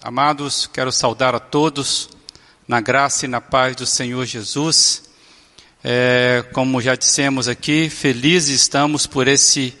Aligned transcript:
Amados, 0.00 0.68
quero 0.72 0.92
saudar 0.92 1.34
a 1.34 1.40
todos 1.40 2.08
na 2.68 2.80
graça 2.80 3.24
e 3.24 3.28
na 3.28 3.40
paz 3.40 3.74
do 3.74 3.84
Senhor 3.84 4.24
Jesus. 4.24 5.10
É, 5.82 6.44
como 6.52 6.80
já 6.80 6.94
dissemos 6.94 7.48
aqui, 7.48 7.90
felizes 7.90 8.60
estamos 8.60 9.08
por 9.08 9.26
esse, 9.26 9.76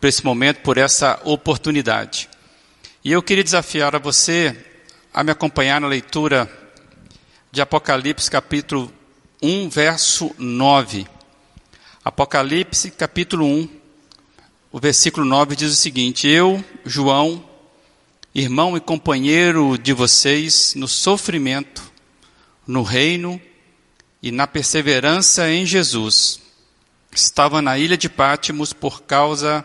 por 0.00 0.06
esse 0.08 0.24
momento, 0.24 0.62
por 0.62 0.78
essa 0.78 1.20
oportunidade. 1.24 2.26
E 3.04 3.12
eu 3.12 3.22
queria 3.22 3.44
desafiar 3.44 3.94
a 3.94 3.98
você 3.98 4.56
a 5.12 5.22
me 5.22 5.30
acompanhar 5.30 5.78
na 5.78 5.88
leitura 5.88 6.50
de 7.52 7.60
Apocalipse, 7.60 8.30
capítulo 8.30 8.90
1, 9.42 9.68
verso 9.68 10.34
9. 10.38 11.06
Apocalipse, 12.02 12.90
capítulo 12.92 13.44
1, 13.44 13.68
o 14.72 14.80
versículo 14.80 15.26
9 15.26 15.54
diz 15.54 15.70
o 15.70 15.76
seguinte: 15.76 16.26
Eu, 16.26 16.64
João, 16.86 17.49
irmão 18.34 18.76
e 18.76 18.80
companheiro 18.80 19.76
de 19.76 19.92
vocês 19.92 20.74
no 20.76 20.86
sofrimento, 20.86 21.82
no 22.66 22.82
reino 22.82 23.40
e 24.22 24.30
na 24.30 24.46
perseverança 24.46 25.50
em 25.50 25.66
Jesus. 25.66 26.40
Estava 27.12 27.60
na 27.60 27.76
ilha 27.76 27.96
de 27.96 28.08
Pátimos 28.08 28.72
por 28.72 29.02
causa 29.02 29.64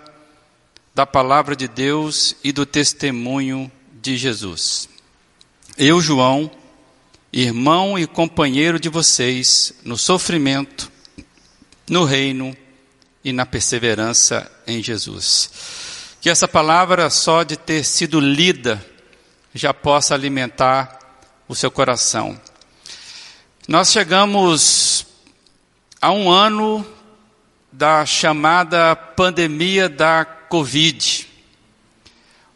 da 0.95 1.05
palavra 1.05 1.55
de 1.55 1.67
Deus 1.67 2.36
e 2.44 2.52
do 2.52 2.66
testemunho 2.66 3.72
de 4.02 4.17
Jesus. 4.17 4.89
Eu, 5.77 6.02
João, 6.02 6.50
irmão 7.31 8.00
e 8.00 8.08
companheiro 8.08 8.80
de 8.80 8.89
vocês 8.89 9.73
no 9.84 9.97
sofrimento, 9.97 10.91
no 11.88 12.03
reino 12.03 12.55
e 13.23 13.31
na 13.31 13.45
perseverança 13.45 14.50
em 14.66 14.81
Jesus. 14.81 15.84
Que 16.25 16.29
essa 16.31 16.47
palavra, 16.47 17.07
só 17.11 17.43
de 17.43 17.55
ter 17.55 17.85
sido 17.85 18.20
lida, 18.20 18.83
já 19.53 19.71
possa 19.71 20.16
alimentar 20.16 20.97
o 21.47 21.53
seu 21.53 21.70
coração. 21.70 22.41
Nós 23.67 23.91
chegamos 23.91 25.05
a 26.02 26.11
um 26.11 26.31
ano 26.31 26.83
da 27.72 28.08
chamada 28.08 28.95
pandemia 28.95 29.88
da 29.88 30.25
Covid, 30.25 31.30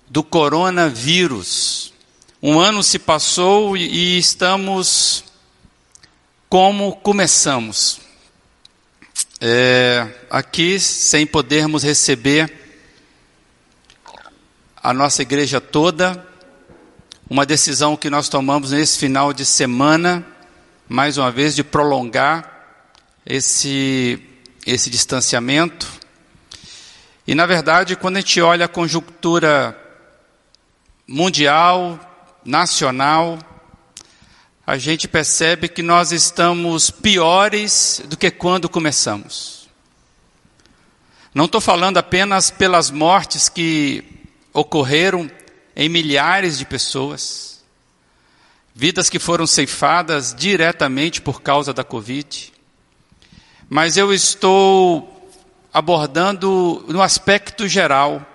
do 0.09 0.23
coronavírus. 0.23 1.93
Um 2.41 2.59
ano 2.59 2.81
se 2.81 2.97
passou 2.97 3.77
e 3.77 4.17
estamos 4.17 5.25
como 6.49 6.95
começamos. 6.95 8.01
É, 9.39 10.07
aqui, 10.27 10.79
sem 10.79 11.27
podermos 11.27 11.83
receber 11.83 12.58
a 14.89 14.93
nossa 14.93 15.21
igreja 15.21 15.61
toda, 15.61 16.25
uma 17.29 17.45
decisão 17.45 17.95
que 17.95 18.09
nós 18.09 18.27
tomamos 18.27 18.71
nesse 18.71 18.97
final 18.97 19.31
de 19.31 19.45
semana, 19.45 20.25
mais 20.87 21.15
uma 21.15 21.29
vez, 21.29 21.55
de 21.55 21.63
prolongar 21.63 22.81
esse, 23.23 24.19
esse 24.65 24.89
distanciamento. 24.89 25.85
E, 27.27 27.35
na 27.35 27.45
verdade, 27.45 27.95
quando 27.95 28.17
a 28.17 28.21
gente 28.21 28.41
olha 28.41 28.65
a 28.65 28.67
conjuntura 28.67 29.79
mundial, 31.07 31.99
nacional, 32.43 33.37
a 34.65 34.75
gente 34.75 35.07
percebe 35.07 35.67
que 35.67 35.83
nós 35.83 36.11
estamos 36.11 36.89
piores 36.89 38.01
do 38.07 38.17
que 38.17 38.31
quando 38.31 38.67
começamos. 38.67 39.69
Não 41.31 41.45
estou 41.45 41.61
falando 41.61 41.97
apenas 41.97 42.49
pelas 42.49 42.89
mortes 42.89 43.49
que 43.49 44.18
ocorreram 44.53 45.29
em 45.75 45.87
milhares 45.87 46.57
de 46.57 46.65
pessoas, 46.65 47.63
vidas 48.73 49.09
que 49.09 49.19
foram 49.19 49.47
ceifadas 49.47 50.35
diretamente 50.37 51.21
por 51.21 51.41
causa 51.41 51.73
da 51.73 51.83
Covid. 51.83 52.51
Mas 53.69 53.97
eu 53.97 54.13
estou 54.13 55.31
abordando 55.73 56.83
no 56.87 57.01
aspecto 57.01 57.67
geral, 57.67 58.25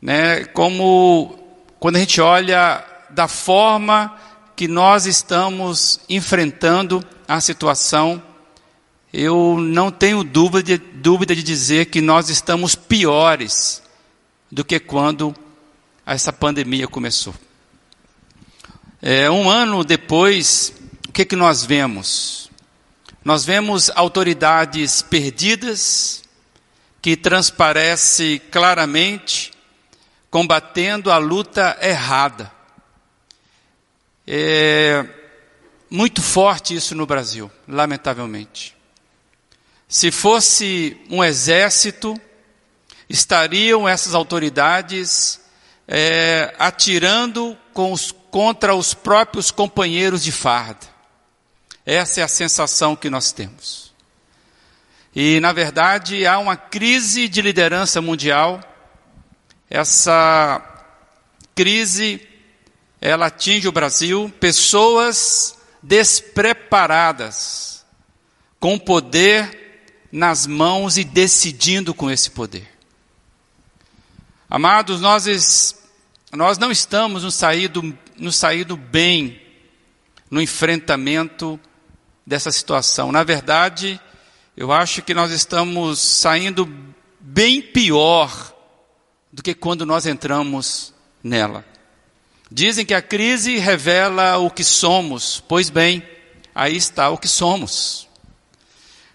né, 0.00 0.44
como 0.46 1.38
quando 1.80 1.96
a 1.96 1.98
gente 1.98 2.20
olha 2.20 2.84
da 3.10 3.26
forma 3.26 4.16
que 4.54 4.68
nós 4.68 5.06
estamos 5.06 6.00
enfrentando 6.08 7.04
a 7.26 7.40
situação, 7.40 8.22
eu 9.12 9.56
não 9.58 9.90
tenho 9.90 10.22
dúvida, 10.22 10.78
dúvida 10.94 11.34
de 11.34 11.42
dizer 11.42 11.86
que 11.86 12.00
nós 12.00 12.28
estamos 12.28 12.74
piores 12.74 13.82
do 14.50 14.64
que 14.64 14.80
quando 14.80 15.34
essa 16.04 16.32
pandemia 16.32 16.88
começou. 16.88 17.34
É, 19.00 19.30
um 19.30 19.48
ano 19.48 19.84
depois, 19.84 20.72
o 21.08 21.12
que, 21.12 21.24
que 21.24 21.36
nós 21.36 21.64
vemos? 21.64 22.50
Nós 23.24 23.44
vemos 23.44 23.90
autoridades 23.94 25.02
perdidas, 25.02 26.22
que 27.00 27.16
transparece 27.16 28.40
claramente, 28.50 29.52
combatendo 30.30 31.10
a 31.10 31.18
luta 31.18 31.78
errada. 31.80 32.50
É 34.26 35.06
muito 35.90 36.20
forte 36.20 36.74
isso 36.74 36.94
no 36.94 37.06
Brasil, 37.06 37.50
lamentavelmente. 37.66 38.76
Se 39.88 40.10
fosse 40.10 41.00
um 41.08 41.24
exército, 41.24 42.20
estariam 43.08 43.88
essas 43.88 44.14
autoridades 44.14 45.40
é, 45.86 46.54
atirando 46.58 47.56
os, 47.74 48.12
contra 48.30 48.74
os 48.74 48.92
próprios 48.92 49.50
companheiros 49.50 50.22
de 50.22 50.30
farda. 50.30 50.86
Essa 51.86 52.20
é 52.20 52.22
a 52.22 52.28
sensação 52.28 52.94
que 52.94 53.08
nós 53.08 53.32
temos. 53.32 53.94
E, 55.14 55.40
na 55.40 55.52
verdade, 55.52 56.26
há 56.26 56.38
uma 56.38 56.56
crise 56.56 57.28
de 57.28 57.40
liderança 57.40 58.02
mundial. 58.02 58.60
Essa 59.70 60.62
crise, 61.54 62.20
ela 63.00 63.26
atinge 63.26 63.66
o 63.66 63.72
Brasil, 63.72 64.30
pessoas 64.38 65.56
despreparadas, 65.82 67.86
com 68.60 68.78
poder 68.78 69.96
nas 70.12 70.46
mãos 70.46 70.98
e 70.98 71.04
decidindo 71.04 71.94
com 71.94 72.10
esse 72.10 72.30
poder. 72.30 72.77
Amados, 74.50 75.02
nós, 75.02 75.76
nós 76.32 76.56
não 76.56 76.70
estamos 76.70 77.22
no 77.22 77.30
saído, 77.30 78.76
bem 78.78 79.42
no 80.30 80.40
enfrentamento 80.40 81.60
dessa 82.26 82.50
situação. 82.50 83.12
Na 83.12 83.22
verdade, 83.22 84.00
eu 84.56 84.72
acho 84.72 85.02
que 85.02 85.12
nós 85.12 85.32
estamos 85.32 85.98
saindo 85.98 86.66
bem 87.20 87.60
pior 87.60 88.54
do 89.30 89.42
que 89.42 89.52
quando 89.52 89.84
nós 89.84 90.06
entramos 90.06 90.94
nela. 91.22 91.62
Dizem 92.50 92.86
que 92.86 92.94
a 92.94 93.02
crise 93.02 93.58
revela 93.58 94.38
o 94.38 94.50
que 94.50 94.64
somos, 94.64 95.44
pois 95.46 95.68
bem, 95.68 96.02
aí 96.54 96.74
está 96.74 97.10
o 97.10 97.18
que 97.18 97.28
somos. 97.28 98.08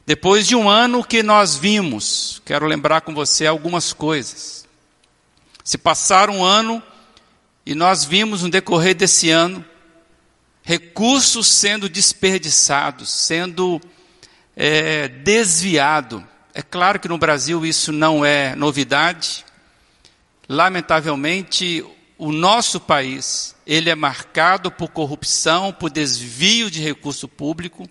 Depois 0.05 0.45
de 0.47 0.55
um 0.55 0.69
ano 0.69 1.03
que 1.03 1.23
nós 1.23 1.55
vimos, 1.55 2.39
quero 2.45 2.67
lembrar 2.67 3.01
com 3.01 3.15
você 3.15 3.47
algumas 3.47 3.93
coisas. 3.93 4.62
Se 5.63 5.77
passar 5.77 6.29
um 6.29 6.43
ano 6.43 6.83
e 7.65 7.73
nós 7.73 8.03
vimos 8.03 8.43
no 8.43 8.49
decorrer 8.49 8.95
desse 8.95 9.29
ano 9.29 9.63
recursos 10.63 11.47
sendo 11.47 11.89
desperdiçados, 11.89 13.09
sendo 13.09 13.81
é, 14.55 15.07
desviado. 15.07 16.25
É 16.53 16.61
claro 16.61 16.99
que 16.99 17.07
no 17.07 17.17
Brasil 17.17 17.65
isso 17.65 17.91
não 17.91 18.23
é 18.25 18.55
novidade. 18.55 19.45
Lamentavelmente, 20.47 21.83
o 22.17 22.31
nosso 22.31 22.79
país 22.79 23.55
ele 23.65 23.89
é 23.89 23.95
marcado 23.95 24.71
por 24.71 24.89
corrupção, 24.89 25.73
por 25.73 25.89
desvio 25.89 26.71
de 26.71 26.81
recurso 26.81 27.27
público. 27.27 27.87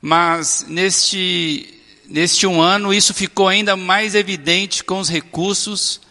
Mas 0.00 0.66
neste 0.68 1.80
neste 2.06 2.46
um 2.46 2.60
ano 2.60 2.92
isso 2.92 3.14
ficou 3.14 3.48
ainda 3.48 3.76
mais 3.76 4.14
evidente 4.14 4.84
com 4.84 4.98
os 4.98 5.08
recursos 5.08 6.02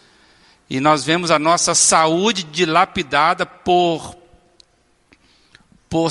e 0.68 0.80
nós 0.80 1.04
vemos 1.04 1.30
a 1.30 1.38
nossa 1.38 1.74
saúde 1.74 2.42
dilapidada 2.42 3.44
por, 3.44 4.16
por 5.88 6.10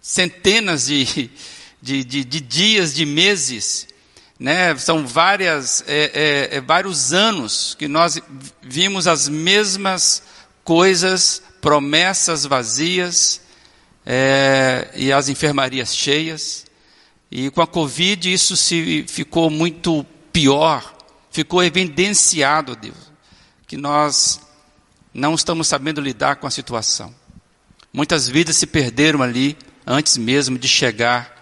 centenas 0.00 0.86
de, 0.86 1.30
de, 1.80 2.04
de, 2.04 2.24
de 2.24 2.40
dias, 2.40 2.94
de 2.94 3.06
meses. 3.06 3.88
Né? 4.38 4.76
São 4.76 5.06
várias, 5.06 5.82
é, 5.86 6.50
é, 6.52 6.56
é, 6.56 6.60
vários 6.60 7.12
anos 7.12 7.74
que 7.78 7.88
nós 7.88 8.20
vimos 8.60 9.06
as 9.06 9.28
mesmas 9.28 10.22
coisas, 10.62 11.42
promessas 11.62 12.44
vazias 12.44 13.40
é, 14.04 14.90
e 14.94 15.10
as 15.10 15.30
enfermarias 15.30 15.96
cheias. 15.96 16.66
E 17.30 17.50
com 17.50 17.62
a 17.62 17.66
Covid 17.66 18.30
isso 18.30 18.54
se 18.54 19.06
ficou 19.08 19.48
muito 19.48 20.04
pior, 20.30 20.94
ficou 21.30 21.64
evidenciado, 21.64 22.76
Deus 22.76 23.13
que 23.66 23.76
nós 23.76 24.40
não 25.12 25.34
estamos 25.34 25.68
sabendo 25.68 26.00
lidar 26.00 26.36
com 26.36 26.46
a 26.46 26.50
situação. 26.50 27.14
Muitas 27.92 28.28
vidas 28.28 28.56
se 28.56 28.66
perderam 28.66 29.22
ali 29.22 29.56
antes 29.86 30.16
mesmo 30.16 30.58
de 30.58 30.66
chegar 30.66 31.32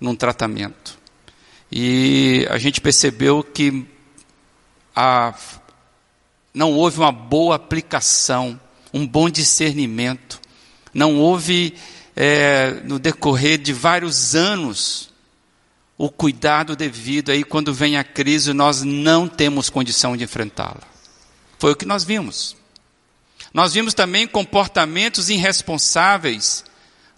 num 0.00 0.14
tratamento. 0.14 0.98
E 1.70 2.46
a 2.48 2.58
gente 2.58 2.80
percebeu 2.80 3.42
que 3.42 3.86
a, 4.94 5.34
não 6.54 6.72
houve 6.72 6.98
uma 6.98 7.12
boa 7.12 7.56
aplicação, 7.56 8.60
um 8.92 9.06
bom 9.06 9.28
discernimento, 9.28 10.40
não 10.94 11.16
houve, 11.16 11.74
é, 12.14 12.80
no 12.84 12.98
decorrer 12.98 13.58
de 13.58 13.72
vários 13.72 14.34
anos, 14.34 15.10
o 15.98 16.08
cuidado 16.08 16.76
devido. 16.76 17.30
Aí, 17.30 17.42
quando 17.42 17.74
vem 17.74 17.96
a 17.96 18.04
crise, 18.04 18.52
nós 18.52 18.82
não 18.82 19.28
temos 19.28 19.68
condição 19.68 20.16
de 20.16 20.24
enfrentá-la. 20.24 20.95
Foi 21.58 21.72
o 21.72 21.76
que 21.76 21.86
nós 21.86 22.04
vimos. 22.04 22.56
Nós 23.52 23.72
vimos 23.72 23.94
também 23.94 24.26
comportamentos 24.26 25.30
irresponsáveis 25.30 26.64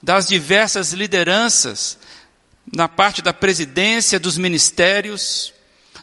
das 0.02 0.28
diversas 0.28 0.92
lideranças, 0.92 1.98
na 2.72 2.88
parte 2.88 3.20
da 3.22 3.32
presidência, 3.32 4.20
dos 4.20 4.38
ministérios, 4.38 5.52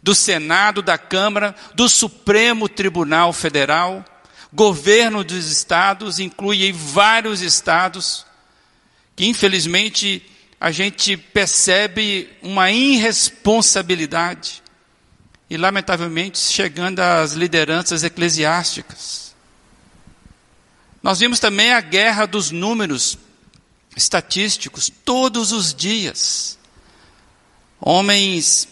do 0.04 0.14
Senado, 0.14 0.82
da 0.82 0.98
Câmara, 0.98 1.56
do 1.74 1.88
Supremo 1.88 2.68
Tribunal 2.68 3.32
Federal, 3.32 4.04
governo 4.52 5.24
dos 5.24 5.50
estados, 5.52 6.20
inclui 6.20 6.72
vários 6.72 7.42
estados, 7.42 8.26
que 9.16 9.26
infelizmente 9.26 10.22
a 10.60 10.72
gente 10.72 11.16
percebe 11.16 12.30
uma 12.42 12.72
irresponsabilidade 12.72 14.65
e, 15.50 15.58
lamentavelmente, 15.58 16.40
chegando 16.40 17.00
às 17.00 17.34
lideranças 17.34 18.04
eclesiásticas. 18.04 19.36
Nós 21.02 21.20
vimos 21.20 21.40
também 21.40 21.72
a 21.72 21.82
guerra 21.82 22.26
dos 22.26 22.50
números 22.50 23.18
estatísticos 23.96 24.92
todos 25.04 25.52
os 25.52 25.74
dias. 25.74 26.58
Homens 27.80 28.68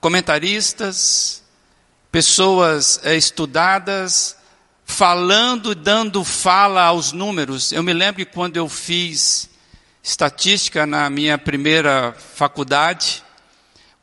comentaristas, 0.00 1.42
pessoas 2.12 3.00
é, 3.02 3.16
estudadas, 3.16 4.36
falando, 4.84 5.74
dando 5.74 6.22
fala 6.22 6.82
aos 6.82 7.12
números. 7.12 7.72
Eu 7.72 7.82
me 7.82 7.92
lembro 7.92 8.24
que 8.24 8.30
quando 8.30 8.56
eu 8.56 8.68
fiz 8.68 9.50
estatística 10.02 10.86
na 10.86 11.10
minha 11.10 11.36
primeira 11.36 12.14
faculdade, 12.34 13.24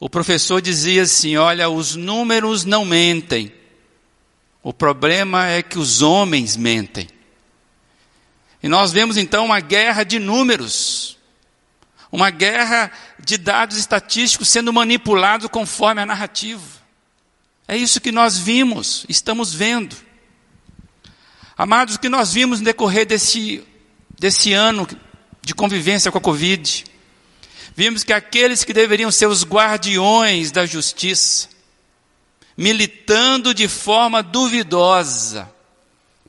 o 0.03 0.09
professor 0.09 0.61
dizia 0.61 1.03
assim: 1.03 1.37
olha, 1.37 1.69
os 1.69 1.95
números 1.95 2.65
não 2.65 2.83
mentem. 2.83 3.53
O 4.61 4.73
problema 4.73 5.47
é 5.47 5.63
que 5.63 5.79
os 5.79 6.01
homens 6.01 6.57
mentem. 6.57 7.07
E 8.61 8.67
nós 8.67 8.91
vemos 8.91 9.15
então 9.15 9.45
uma 9.45 9.61
guerra 9.61 10.03
de 10.03 10.19
números, 10.19 11.17
uma 12.11 12.29
guerra 12.29 12.91
de 13.17 13.37
dados 13.37 13.77
estatísticos 13.77 14.49
sendo 14.49 14.73
manipulados 14.73 15.47
conforme 15.47 16.01
a 16.01 16.05
narrativa. 16.05 16.61
É 17.65 17.77
isso 17.77 18.01
que 18.01 18.11
nós 18.11 18.37
vimos, 18.37 19.05
estamos 19.07 19.53
vendo. 19.53 19.95
Amados, 21.57 21.95
o 21.95 21.99
que 21.99 22.09
nós 22.09 22.33
vimos 22.33 22.59
no 22.59 22.65
decorrer 22.65 23.05
desse, 23.05 23.63
desse 24.19 24.51
ano 24.51 24.85
de 25.41 25.55
convivência 25.55 26.11
com 26.11 26.17
a 26.17 26.21
Covid. 26.21 26.91
Vimos 27.75 28.03
que 28.03 28.13
aqueles 28.13 28.63
que 28.63 28.73
deveriam 28.73 29.11
ser 29.11 29.27
os 29.27 29.43
guardiões 29.43 30.51
da 30.51 30.65
justiça, 30.65 31.49
militando 32.55 33.53
de 33.53 33.67
forma 33.67 34.21
duvidosa, 34.21 35.51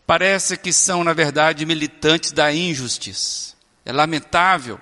parece 0.06 0.56
que 0.56 0.72
são, 0.72 1.04
na 1.04 1.12
verdade, 1.12 1.66
militantes 1.66 2.32
da 2.32 2.52
injustiça. 2.52 3.54
É 3.84 3.92
lamentável 3.92 4.80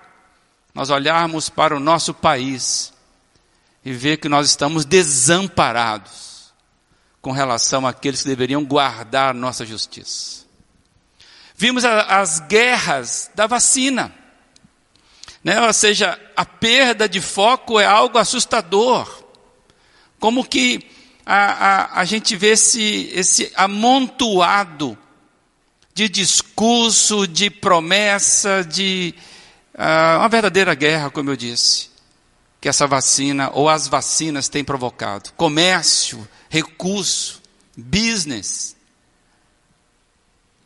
nós 0.73 0.89
olharmos 0.89 1.49
para 1.49 1.77
o 1.77 1.81
nosso 1.81 2.15
país 2.15 2.93
e 3.85 3.93
ver 3.93 4.19
que 4.19 4.29
nós 4.29 4.49
estamos 4.49 4.85
desamparados 4.85 6.53
com 7.21 7.33
relação 7.33 7.87
àqueles 7.87 8.23
que 8.23 8.29
deveriam 8.29 8.65
guardar 8.65 9.35
nossa 9.35 9.67
justiça. 9.67 10.45
Vimos 11.57 11.85
as 11.85 12.41
guerras 12.41 13.31
da 13.35 13.47
vacina. 13.47 14.13
Né? 15.43 15.61
Ou 15.61 15.73
seja, 15.73 16.19
a 16.37 16.45
perda 16.45 17.09
de 17.09 17.21
foco 17.21 17.81
é 17.81 17.85
algo 17.85 18.19
assustador. 18.19 19.25
Como 20.19 20.45
que 20.45 20.87
a, 21.27 21.37
a, 21.97 22.01
a 22.01 22.05
gente 22.05 22.37
vê 22.37 22.53
esse, 22.53 23.11
esse 23.13 23.53
amontoado 23.57 24.97
de 25.95 26.09
discurso, 26.09 27.27
de 27.27 27.51
promessa, 27.51 28.65
de 28.65 29.15
uh, 29.75 30.19
uma 30.19 30.29
verdadeira 30.29 30.75
guerra, 30.75 31.11
como 31.11 31.31
eu 31.31 31.37
disse, 31.37 31.91
que 32.61 32.69
essa 32.69 32.87
vacina 32.87 33.51
ou 33.53 33.69
as 33.69 33.89
vacinas 33.89 34.49
têm 34.49 34.65
provocado. 34.65 35.33
Comércio, 35.37 36.27
recurso, 36.49 37.43
business. 37.77 38.77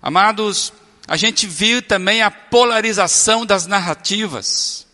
Amados, 0.00 0.72
a 1.08 1.16
gente 1.16 1.46
viu 1.46 1.80
também 1.80 2.22
a 2.22 2.30
polarização 2.30 3.46
das 3.46 3.66
narrativas. 3.66 4.86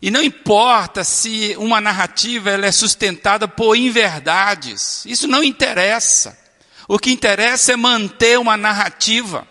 E 0.00 0.10
não 0.10 0.22
importa 0.22 1.02
se 1.02 1.56
uma 1.58 1.80
narrativa 1.80 2.50
ela 2.50 2.66
é 2.66 2.72
sustentada 2.72 3.48
por 3.48 3.76
inverdades, 3.76 5.04
isso 5.04 5.26
não 5.26 5.42
interessa. 5.42 6.38
O 6.86 6.98
que 6.98 7.10
interessa 7.10 7.72
é 7.72 7.76
manter 7.76 8.38
uma 8.38 8.56
narrativa. 8.56 9.46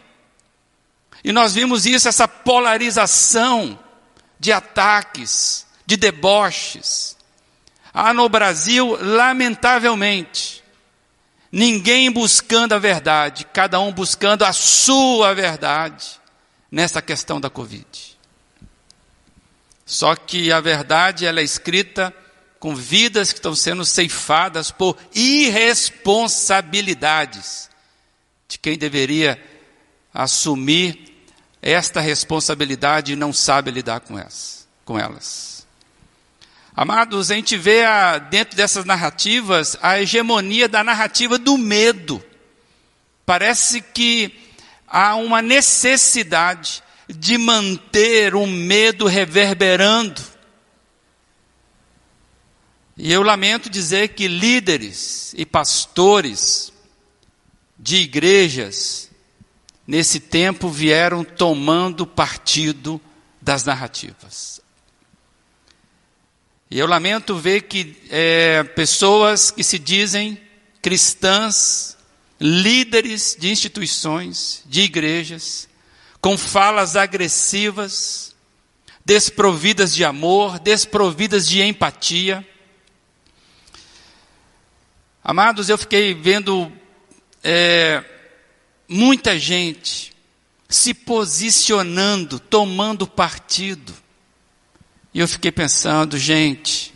E 1.24 1.32
nós 1.32 1.54
vimos 1.54 1.86
isso, 1.86 2.08
essa 2.08 2.28
polarização 2.28 3.78
de 4.40 4.52
ataques, 4.52 5.66
de 5.86 5.98
deboches. 5.98 7.18
Há 7.94 8.14
no 8.14 8.30
Brasil, 8.30 8.98
lamentavelmente, 9.02 10.64
Ninguém 11.52 12.10
buscando 12.12 12.74
a 12.74 12.80
verdade, 12.80 13.46
cada 13.54 13.80
um 13.80 13.92
buscando 13.92 14.44
a 14.44 14.52
sua 14.52 15.34
verdade 15.34 16.20
nessa 16.70 17.02
questão 17.02 17.40
da 17.40 17.50
Covid. 17.50 17.88
Só 19.86 20.14
que 20.16 20.52
a 20.52 20.60
verdade 20.60 21.26
ela 21.26 21.40
é 21.40 21.44
escrita 21.44 22.14
com 22.60 22.76
vidas 22.76 23.32
que 23.32 23.40
estão 23.40 23.56
sendo 23.56 23.86
ceifadas 23.86 24.70
por 24.72 24.98
irresponsabilidades 25.16 27.70
de 28.48 28.58
quem 28.58 28.78
deveria 28.78 29.42
assumir 30.14 31.16
esta 31.62 32.02
responsabilidade 32.02 33.14
e 33.14 33.16
não 33.16 33.32
sabe 33.32 33.72
lidar 33.72 34.02
com, 34.02 34.20
elas. 34.20 34.68
Com 34.84 35.00
elas. 35.00 35.57
Amados, 36.80 37.32
a 37.32 37.34
gente 37.34 37.58
vê 37.58 37.84
a, 37.84 38.20
dentro 38.20 38.56
dessas 38.56 38.86
narrativas 38.86 39.76
a 39.82 40.00
hegemonia 40.00 40.70
da 40.70 40.84
narrativa 40.84 41.40
do 41.40 41.58
medo. 41.58 42.24
Parece 43.26 43.82
que 43.82 44.32
há 44.88 45.16
uma 45.16 45.42
necessidade 45.42 46.84
de 47.10 47.36
manter 47.36 48.36
o 48.36 48.46
medo 48.46 49.08
reverberando. 49.08 50.22
E 52.96 53.12
eu 53.12 53.24
lamento 53.24 53.72
dizer 53.72 54.10
que 54.10 54.28
líderes 54.28 55.34
e 55.36 55.48
pastores 55.48 56.72
de 57.76 57.96
igrejas, 58.04 59.10
nesse 59.88 60.20
tempo, 60.20 60.70
vieram 60.70 61.24
tomando 61.24 62.06
partido 62.06 63.02
das 63.42 63.64
narrativas. 63.64 64.57
E 66.70 66.78
eu 66.78 66.86
lamento 66.86 67.38
ver 67.38 67.62
que 67.62 67.96
é, 68.10 68.62
pessoas 68.62 69.52
que 69.52 69.64
se 69.64 69.80
dizem 69.80 70.38
cristãs, 70.82 71.98
líderes 72.40 73.38
de 73.40 73.50
instituições, 73.50 74.64
de 74.66 74.82
igrejas, 74.82 75.70
com 76.20 76.38
falas 76.38 76.98
agressivas, 76.98 78.36
desprovidas 79.06 79.96
de 79.96 80.04
amor, 80.04 80.60
desprovidas 80.60 81.48
de 81.48 81.62
empatia. 81.62 82.46
Amados, 85.24 85.70
eu 85.70 85.78
fiquei 85.78 86.14
vendo 86.14 86.70
é, 87.42 88.04
muita 88.90 89.40
gente 89.40 90.14
se 90.68 90.94
posicionando, 90.94 92.40
tomando 92.40 93.08
partido 93.08 94.07
e 95.14 95.20
eu 95.20 95.28
fiquei 95.28 95.52
pensando, 95.52 96.18
gente, 96.18 96.94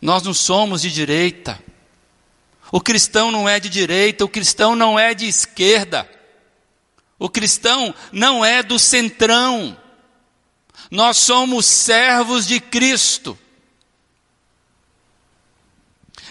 nós 0.00 0.22
não 0.22 0.32
somos 0.32 0.82
de 0.82 0.90
direita. 0.90 1.62
O 2.72 2.80
cristão 2.80 3.30
não 3.30 3.48
é 3.48 3.60
de 3.60 3.68
direita, 3.68 4.24
o 4.24 4.28
cristão 4.28 4.74
não 4.74 4.98
é 4.98 5.12
de 5.12 5.26
esquerda. 5.26 6.08
O 7.18 7.28
cristão 7.28 7.94
não 8.10 8.44
é 8.44 8.62
do 8.62 8.78
centrão. 8.78 9.76
Nós 10.90 11.18
somos 11.18 11.66
servos 11.66 12.46
de 12.46 12.58
Cristo. 12.58 13.38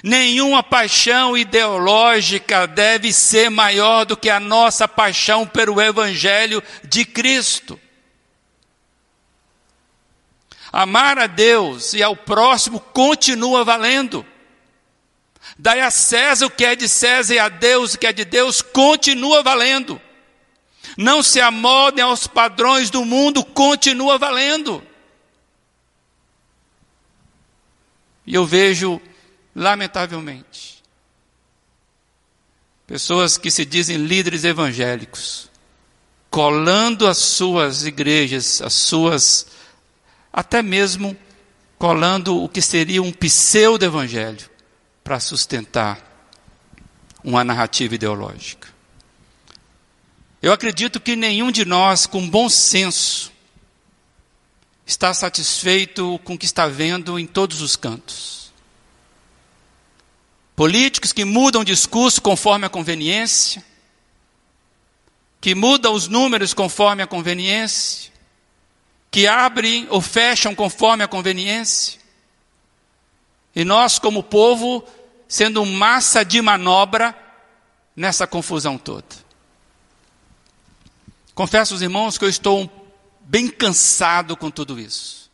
Nenhuma 0.02 0.64
paixão 0.64 1.38
ideológica 1.38 2.66
deve 2.66 3.12
ser 3.12 3.50
maior 3.50 4.06
do 4.06 4.16
que 4.16 4.30
a 4.30 4.40
nossa 4.40 4.88
paixão 4.88 5.46
pelo 5.46 5.82
Evangelho 5.82 6.64
de 6.84 7.04
Cristo. 7.04 7.80
Amar 10.72 11.18
a 11.18 11.28
Deus 11.28 11.94
e 11.94 12.04
ao 12.04 12.16
próximo 12.16 12.80
continua 12.80 13.64
valendo. 13.64 14.26
Dai 15.58 15.82
a 15.82 15.90
César 15.90 16.46
o 16.46 16.50
que 16.50 16.64
é 16.64 16.76
de 16.76 16.88
César 16.88 17.34
e 17.34 17.40
a 17.40 17.50
Deus 17.50 17.94
o 17.94 17.98
que 17.98 18.08
é 18.08 18.14
de 18.14 18.24
Deus 18.26 18.62
continua 18.62 19.42
valendo. 19.42 20.00
Não 20.98 21.24
se 21.24 21.40
amoldem 21.40 22.04
aos 22.04 22.28
padrões 22.28 22.90
do 22.90 23.06
mundo, 23.06 23.44
continua 23.44 24.18
valendo. 24.18 24.84
E 28.26 28.36
eu 28.36 28.46
vejo, 28.46 29.02
lamentavelmente, 29.56 30.84
pessoas 32.86 33.38
que 33.38 33.50
se 33.50 33.66
dizem 33.66 33.98
líderes 33.98 34.44
evangélicos, 34.44 35.50
colando 36.30 37.08
as 37.08 37.18
suas 37.18 37.86
igrejas, 37.86 38.62
as 38.62 38.74
suas, 38.74 39.48
até 40.32 40.62
mesmo 40.62 41.18
colando 41.78 42.44
o 42.44 42.50
que 42.50 42.62
seria 42.62 43.02
um 43.02 43.12
pseudo-evangelho 43.12 44.50
para 45.04 45.20
sustentar 45.20 46.06
uma 47.24 47.44
narrativa 47.44 47.96
ideológica. 47.96 48.68
Eu 50.42 50.54
acredito 50.54 51.00
que 51.00 51.16
nenhum 51.16 51.52
de 51.52 51.66
nós, 51.66 52.06
com 52.06 52.30
bom 52.30 52.48
senso, 52.48 53.32
está 54.86 55.14
satisfeito 55.14 56.20
com 56.24 56.34
o 56.34 56.38
que 56.38 56.46
está 56.46 56.68
vendo 56.68 57.20
em 57.20 57.28
todos 57.28 57.62
os 57.62 57.76
cantos. 57.76 58.52
Políticos 60.56 61.14
que 61.14 61.24
mudam 61.24 61.62
o 61.62 61.66
discurso 61.66 62.22
conforme 62.22 62.66
a 62.66 62.70
conveniência, 62.70 63.64
que 65.40 65.56
mudam 65.56 65.94
os 65.94 66.08
números 66.08 66.54
conforme 66.54 67.02
a 67.02 67.08
conveniência, 67.08 68.12
que 69.12 69.28
abrem 69.28 69.88
ou 69.90 70.02
fecham 70.02 70.54
conforme 70.54 71.04
a 71.04 71.08
conveniência. 71.08 72.00
E 73.56 73.66
nós, 73.66 73.98
como 73.98 74.24
povo, 74.24 74.84
sendo 75.28 75.66
massa 75.66 76.24
de 76.24 76.42
manobra 76.42 77.18
nessa 77.96 78.26
confusão 78.26 78.78
toda. 78.78 79.06
Confesso 81.34 81.74
aos 81.74 81.82
irmãos 81.82 82.18
que 82.18 82.26
eu 82.26 82.30
estou 82.30 82.70
bem 83.22 83.48
cansado 83.48 84.36
com 84.36 84.50
tudo 84.52 84.80
isso. 84.80 85.30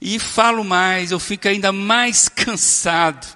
E 0.00 0.18
falo 0.18 0.64
mais, 0.64 1.10
eu 1.10 1.20
fico 1.20 1.48
ainda 1.48 1.72
mais 1.72 2.28
cansado 2.30 3.26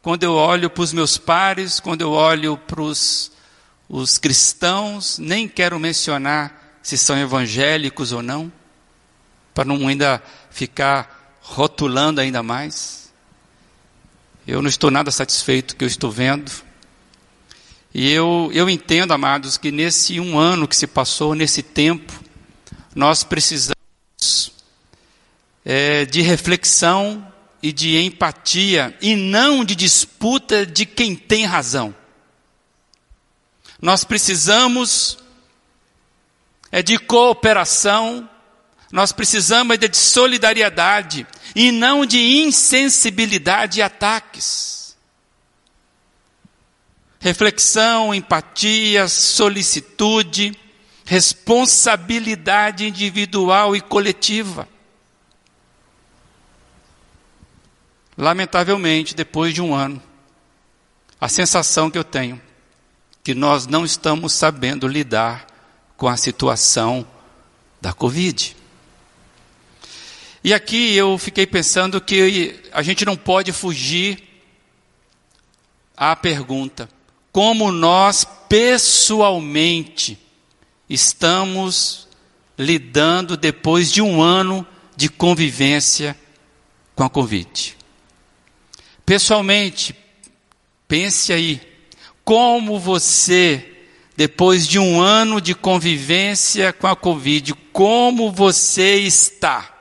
quando 0.00 0.22
eu 0.22 0.32
olho 0.32 0.70
para 0.70 0.82
os 0.82 0.92
meus 0.92 1.18
pares, 1.18 1.80
quando 1.80 2.02
eu 2.02 2.12
olho 2.12 2.56
para 2.56 2.80
os, 2.80 3.32
os 3.88 4.16
cristãos, 4.16 5.18
nem 5.18 5.48
quero 5.48 5.78
mencionar 5.78 6.78
se 6.82 6.96
são 6.96 7.18
evangélicos 7.18 8.12
ou 8.12 8.22
não, 8.22 8.50
para 9.58 9.64
não 9.64 9.88
ainda 9.88 10.22
ficar 10.52 11.36
rotulando 11.40 12.20
ainda 12.20 12.44
mais. 12.44 13.12
Eu 14.46 14.62
não 14.62 14.68
estou 14.68 14.88
nada 14.88 15.10
satisfeito 15.10 15.72
com 15.72 15.74
o 15.74 15.78
que 15.78 15.84
eu 15.84 15.88
estou 15.88 16.12
vendo. 16.12 16.52
E 17.92 18.08
eu, 18.08 18.52
eu 18.54 18.70
entendo, 18.70 19.10
amados, 19.10 19.58
que 19.58 19.72
nesse 19.72 20.20
um 20.20 20.38
ano 20.38 20.68
que 20.68 20.76
se 20.76 20.86
passou, 20.86 21.34
nesse 21.34 21.60
tempo, 21.60 22.12
nós 22.94 23.24
precisamos 23.24 24.52
é, 25.64 26.04
de 26.04 26.22
reflexão 26.22 27.26
e 27.60 27.72
de 27.72 28.00
empatia, 28.00 28.96
e 29.02 29.16
não 29.16 29.64
de 29.64 29.74
disputa 29.74 30.64
de 30.64 30.86
quem 30.86 31.16
tem 31.16 31.44
razão. 31.44 31.92
Nós 33.82 34.04
precisamos 34.04 35.18
é 36.70 36.80
de 36.80 36.96
cooperação, 36.96 38.30
nós 38.90 39.12
precisamos 39.12 39.74
é 39.74 39.76
de 39.76 39.96
solidariedade, 39.96 41.26
e 41.54 41.70
não 41.70 42.06
de 42.06 42.18
insensibilidade 42.18 43.80
e 43.80 43.82
ataques 43.82 44.78
reflexão, 47.18 48.14
empatia, 48.14 49.08
solicitude, 49.08 50.56
responsabilidade 51.04 52.86
individual 52.86 53.74
e 53.74 53.80
coletiva. 53.80 54.68
Lamentavelmente, 58.16 59.14
depois 59.14 59.54
de 59.54 59.62
um 59.62 59.74
ano, 59.74 60.02
a 61.20 61.28
sensação 61.28 61.90
que 61.90 61.98
eu 61.98 62.04
tenho 62.04 62.40
que 63.22 63.34
nós 63.34 63.66
não 63.66 63.84
estamos 63.84 64.32
sabendo 64.32 64.88
lidar 64.88 65.46
com 65.96 66.08
a 66.08 66.16
situação 66.16 67.06
da 67.80 67.92
Covid. 67.92 68.56
E 70.48 70.54
aqui 70.54 70.96
eu 70.96 71.18
fiquei 71.18 71.46
pensando 71.46 72.00
que 72.00 72.58
a 72.72 72.82
gente 72.82 73.04
não 73.04 73.18
pode 73.18 73.52
fugir 73.52 74.18
à 75.94 76.16
pergunta: 76.16 76.88
como 77.30 77.70
nós 77.70 78.26
pessoalmente 78.48 80.18
estamos 80.88 82.08
lidando 82.58 83.36
depois 83.36 83.92
de 83.92 84.00
um 84.00 84.22
ano 84.22 84.66
de 84.96 85.10
convivência 85.10 86.18
com 86.96 87.04
a 87.04 87.10
Covid. 87.10 87.76
Pessoalmente, 89.04 89.94
pense 90.88 91.30
aí, 91.30 91.60
como 92.24 92.80
você, 92.80 93.84
depois 94.16 94.66
de 94.66 94.78
um 94.78 94.98
ano 94.98 95.42
de 95.42 95.54
convivência 95.54 96.72
com 96.72 96.86
a 96.86 96.96
Covid, 96.96 97.52
como 97.70 98.32
você 98.32 99.00
está? 99.00 99.74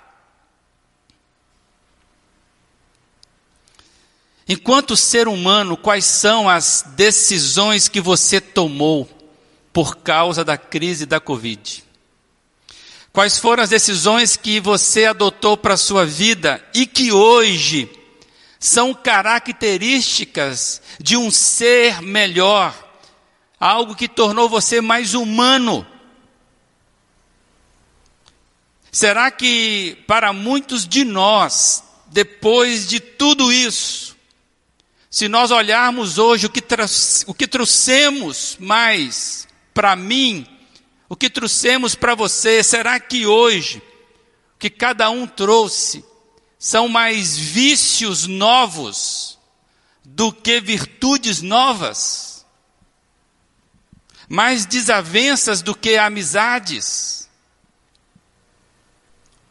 Enquanto 4.49 4.95
ser 4.95 5.27
humano, 5.27 5.75
quais 5.75 6.05
são 6.05 6.47
as 6.47 6.85
decisões 6.95 7.89
que 7.89 7.99
você 7.99 8.39
tomou 8.39 9.09
por 9.73 9.97
causa 9.97 10.45
da 10.45 10.57
crise 10.57 11.05
da 11.05 11.19
Covid? 11.19 11.83
Quais 13.11 13.37
foram 13.37 13.63
as 13.63 13.69
decisões 13.69 14.37
que 14.37 14.59
você 14.59 15.05
adotou 15.05 15.57
para 15.57 15.73
a 15.73 15.77
sua 15.77 16.05
vida 16.05 16.63
e 16.73 16.85
que 16.85 17.11
hoje 17.11 17.89
são 18.59 18.93
características 18.93 20.81
de 20.99 21.17
um 21.17 21.29
ser 21.29 22.01
melhor, 22.01 22.73
algo 23.59 23.95
que 23.95 24.07
tornou 24.07 24.47
você 24.47 24.79
mais 24.79 25.13
humano? 25.13 25.85
Será 28.91 29.29
que 29.29 29.97
para 30.07 30.31
muitos 30.31 30.87
de 30.87 31.03
nós, 31.03 31.83
depois 32.07 32.87
de 32.87 32.99
tudo 32.99 33.51
isso, 33.51 34.16
se 35.09 35.27
nós 35.27 35.51
olharmos 35.51 36.17
hoje 36.17 36.47
o 36.47 36.49
que, 36.49 36.63
o 37.25 37.33
que 37.33 37.47
trouxemos 37.47 38.57
mais 38.59 39.47
para 39.73 39.95
mim, 39.95 40.45
o 41.07 41.15
que 41.15 41.29
trouxemos 41.29 41.95
para 41.95 42.13
você, 42.13 42.61
será 42.63 42.99
que 42.99 43.25
hoje, 43.25 43.81
o 44.55 44.59
que 44.59 44.69
cada 44.69 45.09
um 45.09 45.25
trouxe, 45.25 46.03
são 46.59 46.89
mais 46.89 47.37
vícios 47.37 48.27
novos 48.27 49.39
do 50.03 50.33
que 50.33 50.59
virtudes 50.59 51.41
novas? 51.41 52.45
Mais 54.27 54.65
desavenças 54.65 55.61
do 55.61 55.73
que 55.73 55.97
amizades? 55.97 57.16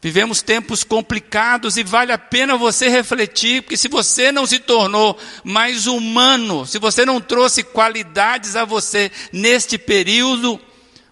Vivemos 0.06 0.40
tempos 0.40 0.84
complicados 0.84 1.76
e 1.76 1.82
vale 1.82 2.12
a 2.12 2.16
pena 2.16 2.56
você 2.56 2.88
refletir, 2.88 3.62
porque 3.62 3.76
se 3.76 3.88
você 3.88 4.30
não 4.30 4.46
se 4.46 4.60
tornou 4.60 5.18
mais 5.42 5.88
humano, 5.88 6.64
se 6.64 6.78
você 6.78 7.04
não 7.04 7.20
trouxe 7.20 7.64
qualidades 7.64 8.54
a 8.54 8.64
você 8.64 9.10
neste 9.32 9.76
período, 9.76 10.60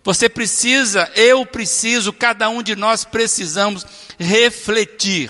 você 0.05 0.29
precisa, 0.29 1.11
eu 1.17 1.45
preciso, 1.45 2.13
cada 2.13 2.49
um 2.49 2.63
de 2.63 2.77
nós 2.77 3.05
precisamos 3.05 3.85
refletir 4.17 5.29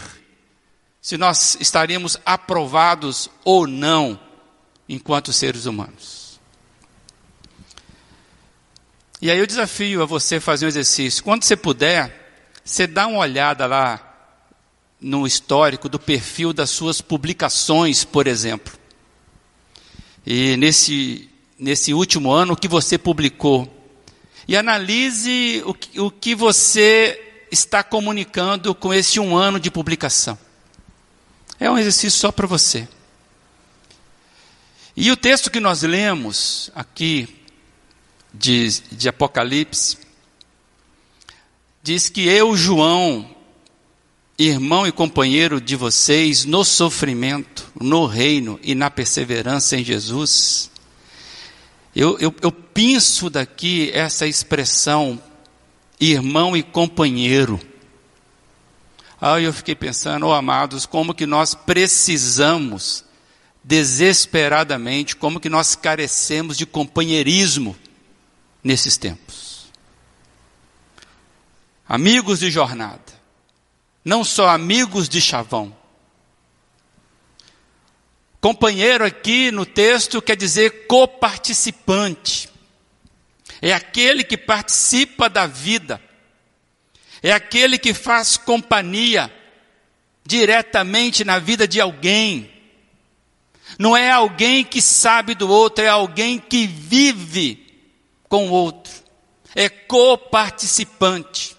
se 1.01 1.17
nós 1.17 1.57
estaríamos 1.59 2.19
aprovados 2.27 3.31
ou 3.47 3.67
não 3.67 4.21
enquanto 4.87 5.33
seres 5.33 5.65
humanos. 5.65 6.39
E 9.23 9.31
aí 9.31 9.39
eu 9.39 9.47
desafio 9.47 10.03
a 10.03 10.05
você 10.05 10.39
fazer 10.39 10.67
um 10.67 10.69
exercício. 10.69 11.25
Quando 11.25 11.45
você 11.45 11.57
puder, 11.57 12.24
você 12.65 12.87
dá 12.87 13.07
uma 13.07 13.19
olhada 13.19 13.67
lá 13.67 14.01
no 14.99 15.27
histórico 15.27 15.87
do 15.87 15.99
perfil 15.99 16.51
das 16.53 16.71
suas 16.71 17.03
publicações, 17.03 18.05
por 18.05 18.27
exemplo. 18.27 18.73
E 20.25 20.57
nesse, 20.57 21.29
nesse 21.59 21.93
último 21.93 22.33
ano, 22.33 22.55
o 22.55 22.57
que 22.57 22.67
você 22.67 22.97
publicou. 22.97 23.71
E 24.49 24.57
analise 24.57 25.63
o 25.67 25.75
que, 25.75 26.01
o 26.01 26.11
que 26.11 26.35
você 26.35 27.45
está 27.51 27.83
comunicando 27.83 28.75
com 28.75 28.95
esse 28.95 29.21
um 29.21 29.37
ano 29.37 29.61
de 29.61 29.71
publicação. 29.71 30.39
É 31.61 31.71
um 31.71 31.79
exercício 31.79 32.19
só 32.19 32.33
para 32.33 32.47
você. 32.47 32.89
E 34.97 35.11
o 35.11 35.17
texto 35.17 35.51
que 35.51 35.61
nós 35.61 35.83
lemos 35.83 36.71
aqui 36.75 37.43
de, 38.33 38.69
de 38.91 39.09
Apocalipse 39.09 40.04
diz 41.85 42.09
que 42.09 42.27
eu, 42.27 42.57
João, 42.57 43.29
irmão 44.39 44.87
e 44.87 44.91
companheiro 44.91 45.61
de 45.61 45.77
vocês 45.77 46.47
no 46.47 46.65
sofrimento, 46.65 47.71
no 47.79 48.07
reino 48.07 48.59
e 48.63 48.75
na 48.75 48.91
perseverança 48.91 49.77
em 49.77 49.85
Jesus. 49.85 50.71
Eu, 51.95 52.19
eu, 52.19 52.35
eu 52.41 52.51
penso 52.51 53.29
daqui 53.29 53.91
essa 53.93 54.27
expressão, 54.27 55.21
irmão 56.01 56.57
e 56.57 56.63
companheiro. 56.63 57.61
Aí 59.21 59.45
eu 59.45 59.53
fiquei 59.53 59.75
pensando, 59.75 60.27
oh, 60.27 60.33
amados, 60.33 60.87
como 60.87 61.13
que 61.13 61.27
nós 61.27 61.55
precisamos 61.55 63.05
desesperadamente, 63.63 65.17
como 65.17 65.39
que 65.39 65.51
nós 65.51 65.77
carecemos 65.77 66.57
de 66.57 66.65
companheirismo 66.65 67.77
nesses 68.63 68.97
tempos. 68.97 69.44
Amigos 71.89 72.41
de 72.41 72.51
jornada, 72.51 73.13
não 74.05 74.25
só 74.25 74.49
amigos 74.49 75.09
de 75.09 75.21
chavão. 75.21 75.77
Companheiro 78.41 79.05
aqui 79.05 79.51
no 79.51 79.65
texto 79.65 80.21
quer 80.21 80.37
dizer 80.37 80.87
coparticipante. 80.87 82.49
É 83.61 83.73
aquele 83.73 84.23
que 84.23 84.37
participa 84.37 85.29
da 85.29 85.47
vida. 85.47 86.01
É 87.23 87.33
aquele 87.33 87.79
que 87.79 87.95
faz 87.95 88.37
companhia 88.37 89.33
diretamente 90.27 91.25
na 91.25 91.39
vida 91.39 91.67
de 91.67 91.81
alguém. 91.81 92.51
Não 93.79 93.97
é 93.97 94.11
alguém 94.11 94.63
que 94.65 94.83
sabe 94.83 95.35
do 95.35 95.49
outro, 95.49 95.83
é 95.85 95.89
alguém 95.89 96.39
que 96.39 96.67
vive 96.67 97.67
com 98.29 98.49
o 98.49 98.53
outro. 98.53 98.93
É 99.55 99.71
coparticipante. 99.71 101.57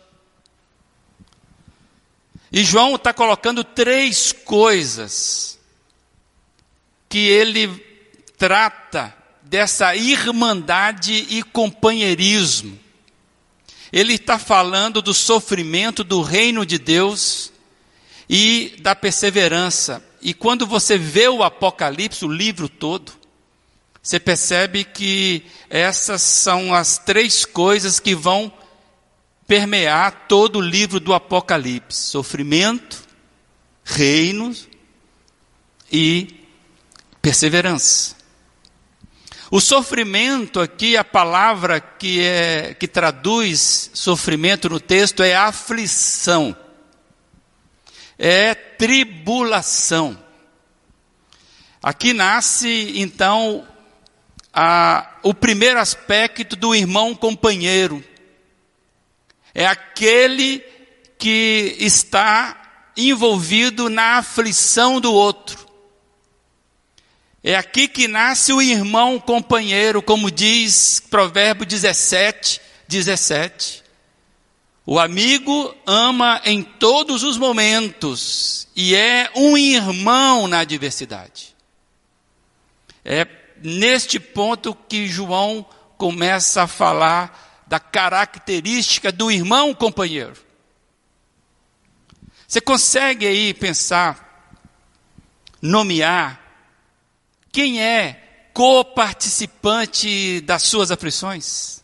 E 2.55 2.63
João 2.63 2.95
está 2.95 3.11
colocando 3.11 3.65
três 3.65 4.31
coisas 4.31 5.59
que 7.09 7.27
ele 7.27 7.67
trata 8.37 9.13
dessa 9.41 9.93
irmandade 9.93 11.27
e 11.29 11.43
companheirismo. 11.43 12.79
Ele 13.91 14.13
está 14.13 14.39
falando 14.39 15.01
do 15.01 15.13
sofrimento 15.13 16.01
do 16.01 16.21
reino 16.21 16.65
de 16.65 16.79
Deus 16.79 17.51
e 18.29 18.77
da 18.79 18.95
perseverança. 18.95 20.01
E 20.21 20.33
quando 20.33 20.65
você 20.65 20.97
vê 20.97 21.27
o 21.27 21.43
Apocalipse, 21.43 22.23
o 22.23 22.31
livro 22.31 22.69
todo, 22.69 23.11
você 24.01 24.17
percebe 24.17 24.85
que 24.85 25.43
essas 25.69 26.21
são 26.21 26.73
as 26.73 26.99
três 26.99 27.43
coisas 27.43 27.99
que 27.99 28.15
vão 28.15 28.49
permear 29.47 30.25
todo 30.27 30.59
o 30.59 30.61
livro 30.61 30.99
do 30.99 31.13
Apocalipse: 31.13 31.97
sofrimento, 31.97 33.03
reino 33.83 34.55
e 35.91 36.45
perseverança. 37.21 38.15
O 39.51 39.61
sofrimento 39.61 40.59
aqui, 40.59 40.97
a 40.97 41.03
palavra 41.03 41.79
que, 41.79 42.19
é, 42.21 42.73
que 42.73 42.87
traduz 42.87 43.91
sofrimento 43.93 44.67
no 44.67 44.79
texto 44.79 45.21
é 45.21 45.35
aflição, 45.35 46.55
é 48.17 48.55
tribulação. 48.55 50.17
Aqui 51.81 52.11
nasce, 52.11 52.93
então, 52.95 53.67
a, 54.51 55.19
o 55.21 55.33
primeiro 55.33 55.79
aspecto 55.79 56.55
do 56.55 56.73
irmão 56.73 57.13
companheiro 57.13 58.03
é 59.55 59.65
aquele 59.65 60.59
que 61.17 61.77
está 61.79 62.91
envolvido 62.97 63.89
na 63.89 64.17
aflição 64.17 64.99
do 64.99 65.13
outro. 65.13 65.65
É 67.41 67.55
aqui 67.55 67.87
que 67.87 68.05
nasce 68.07 68.51
o 68.51 68.61
irmão 68.61 69.17
companheiro, 69.17 70.01
como 70.01 70.29
diz 70.29 71.01
Provérbio 71.09 71.65
17, 71.65 72.59
17. 72.85 73.83
O 74.85 74.99
amigo 74.99 75.73
ama 75.85 76.41
em 76.43 76.61
todos 76.61 77.23
os 77.23 77.37
momentos 77.37 78.67
e 78.75 78.93
é 78.93 79.31
um 79.35 79.57
irmão 79.57 80.47
na 80.47 80.59
adversidade. 80.59 81.55
É 83.05 83.25
neste 83.63 84.19
ponto 84.19 84.75
que 84.89 85.07
João 85.07 85.65
começa 85.97 86.63
a 86.63 86.67
falar 86.67 87.44
da 87.67 87.79
característica 87.79 89.11
do 89.11 89.31
irmão 89.31 89.73
companheiro. 89.73 90.35
Você 92.47 92.61
consegue 92.61 93.25
aí 93.25 93.53
pensar, 93.53 94.53
nomear, 95.61 96.39
quem 97.51 97.81
é 97.81 98.49
coparticipante 98.53 100.41
das 100.41 100.63
suas 100.63 100.91
aflições? 100.91 101.83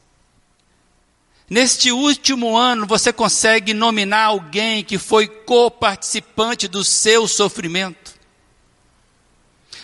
Neste 1.50 1.92
último 1.92 2.56
ano, 2.56 2.88
você 2.88 3.12
consegue 3.12 3.74
nominar 3.74 4.28
alguém 4.28 4.86
que 4.86 4.98
foi 4.98 5.28
coparticipante 5.28 6.68
do 6.68 6.82
seu 6.82 7.28
sofrimento? 7.28 8.14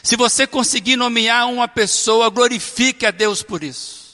Se 0.01 0.15
você 0.15 0.47
conseguir 0.47 0.95
nomear 0.95 1.49
uma 1.49 1.67
pessoa, 1.67 2.29
glorifique 2.29 3.05
a 3.05 3.11
Deus 3.11 3.43
por 3.43 3.63
isso. 3.63 4.06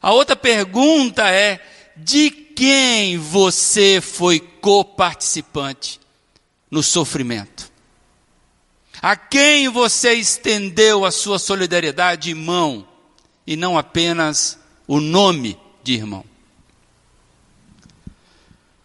A 0.00 0.12
outra 0.12 0.36
pergunta 0.36 1.28
é: 1.28 1.60
de 1.96 2.30
quem 2.30 3.18
você 3.18 4.00
foi 4.00 4.40
coparticipante 4.40 6.00
no 6.70 6.82
sofrimento? 6.82 7.70
A 9.00 9.16
quem 9.16 9.68
você 9.68 10.14
estendeu 10.14 11.04
a 11.04 11.10
sua 11.10 11.38
solidariedade 11.38 12.28
de 12.28 12.34
mão 12.34 12.86
e 13.46 13.56
não 13.56 13.78
apenas 13.78 14.58
o 14.86 15.00
nome 15.00 15.58
de 15.84 15.94
irmão? 15.94 16.24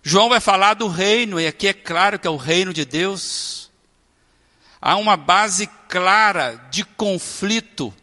João 0.03 0.29
vai 0.29 0.39
falar 0.39 0.73
do 0.73 0.87
reino, 0.87 1.39
e 1.39 1.47
aqui 1.47 1.67
é 1.67 1.73
claro 1.73 2.19
que 2.19 2.27
é 2.27 2.29
o 2.29 2.35
reino 2.35 2.73
de 2.73 2.83
Deus. 2.83 3.71
Há 4.81 4.97
uma 4.97 5.15
base 5.15 5.67
clara 5.87 6.55
de 6.69 6.83
conflito 6.83 7.93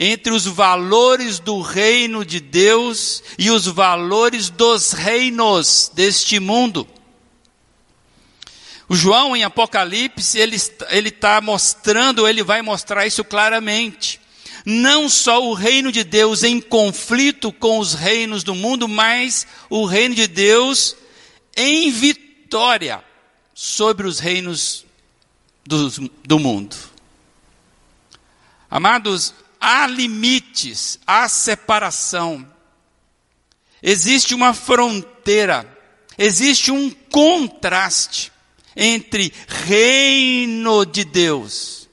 entre 0.00 0.32
os 0.32 0.46
valores 0.46 1.40
do 1.40 1.60
reino 1.60 2.24
de 2.24 2.38
Deus 2.38 3.20
e 3.36 3.50
os 3.50 3.66
valores 3.66 4.48
dos 4.48 4.92
reinos 4.92 5.90
deste 5.92 6.38
mundo. 6.38 6.86
O 8.88 8.94
João 8.94 9.36
em 9.36 9.42
Apocalipse, 9.42 10.38
ele 10.38 10.56
está 11.08 11.40
mostrando, 11.40 12.28
ele 12.28 12.44
vai 12.44 12.62
mostrar 12.62 13.06
isso 13.06 13.24
claramente. 13.24 14.20
Não 14.64 15.08
só 15.08 15.44
o 15.44 15.52
reino 15.52 15.90
de 15.90 16.04
Deus 16.04 16.44
em 16.44 16.60
conflito 16.60 17.52
com 17.52 17.78
os 17.78 17.92
reinos 17.92 18.44
do 18.44 18.54
mundo, 18.54 18.86
mas 18.86 19.46
o 19.68 19.84
reino 19.84 20.14
de 20.14 20.28
Deus 20.28 20.96
em 21.56 21.90
vitória 21.90 23.02
sobre 23.52 24.06
os 24.06 24.20
reinos 24.20 24.86
do, 25.66 25.90
do 26.24 26.38
mundo. 26.38 26.76
Amados, 28.70 29.34
há 29.60 29.86
limites, 29.86 30.98
há 31.06 31.28
separação. 31.28 32.46
Existe 33.82 34.34
uma 34.34 34.52
fronteira, 34.52 35.66
existe 36.16 36.70
um 36.70 36.90
contraste 36.90 38.32
entre 38.74 39.32
reino 39.46 40.84
de 40.84 41.04
Deus 41.04 41.88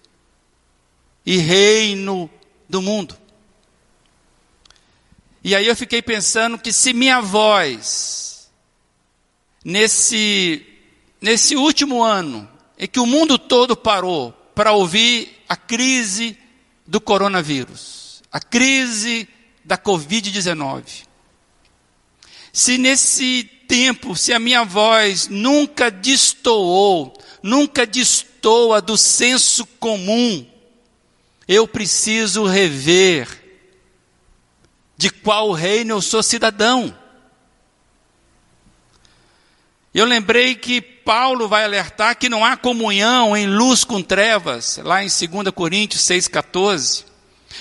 e 1.26 1.38
reino 1.38 2.30
do 2.70 2.82
mundo. 2.82 3.18
E 5.44 5.56
aí 5.56 5.68
eu 5.68 5.76
fiquei 5.76 6.02
pensando 6.02 6.58
que 6.58 6.74
se 6.74 6.92
minha 6.92 7.22
voz, 7.22 8.50
nesse, 9.64 10.66
nesse 11.22 11.56
último 11.56 12.04
ano, 12.04 12.50
em 12.78 12.88
que 12.88 13.00
o 13.00 13.06
mundo 13.06 13.38
todo 13.38 13.76
parou 13.76 14.32
para 14.56 14.72
ouvir 14.72 15.44
a 15.48 15.56
crise 15.56 16.38
do 16.86 17.02
coronavírus, 17.02 18.22
a 18.32 18.40
crise 18.40 19.28
da 19.64 19.78
Covid-19. 19.78 21.06
Se 22.54 22.78
nesse 22.78 23.44
tempo, 23.68 24.16
se 24.16 24.32
a 24.32 24.40
minha 24.40 24.64
voz 24.64 25.28
nunca 25.28 25.90
destoou, 25.90 27.14
nunca 27.42 27.86
destoa 27.86 28.82
do 28.82 28.98
senso 28.98 29.66
comum, 29.80 30.46
eu 31.48 31.68
preciso 31.68 32.46
rever 32.46 33.44
de 34.98 35.10
qual 35.10 35.52
reino 35.52 35.96
eu 35.96 36.02
sou 36.02 36.24
cidadão. 36.24 36.98
Eu 39.94 40.06
lembrei 40.06 40.56
que 40.56 40.95
Paulo 41.06 41.48
vai 41.48 41.64
alertar 41.64 42.18
que 42.18 42.28
não 42.28 42.44
há 42.44 42.58
comunhão 42.58 43.38
em 43.38 43.46
luz 43.46 43.84
com 43.84 44.02
trevas, 44.02 44.78
lá 44.84 45.04
em 45.04 45.08
2 45.08 45.52
Coríntios 45.54 46.02
6,14, 46.02 47.06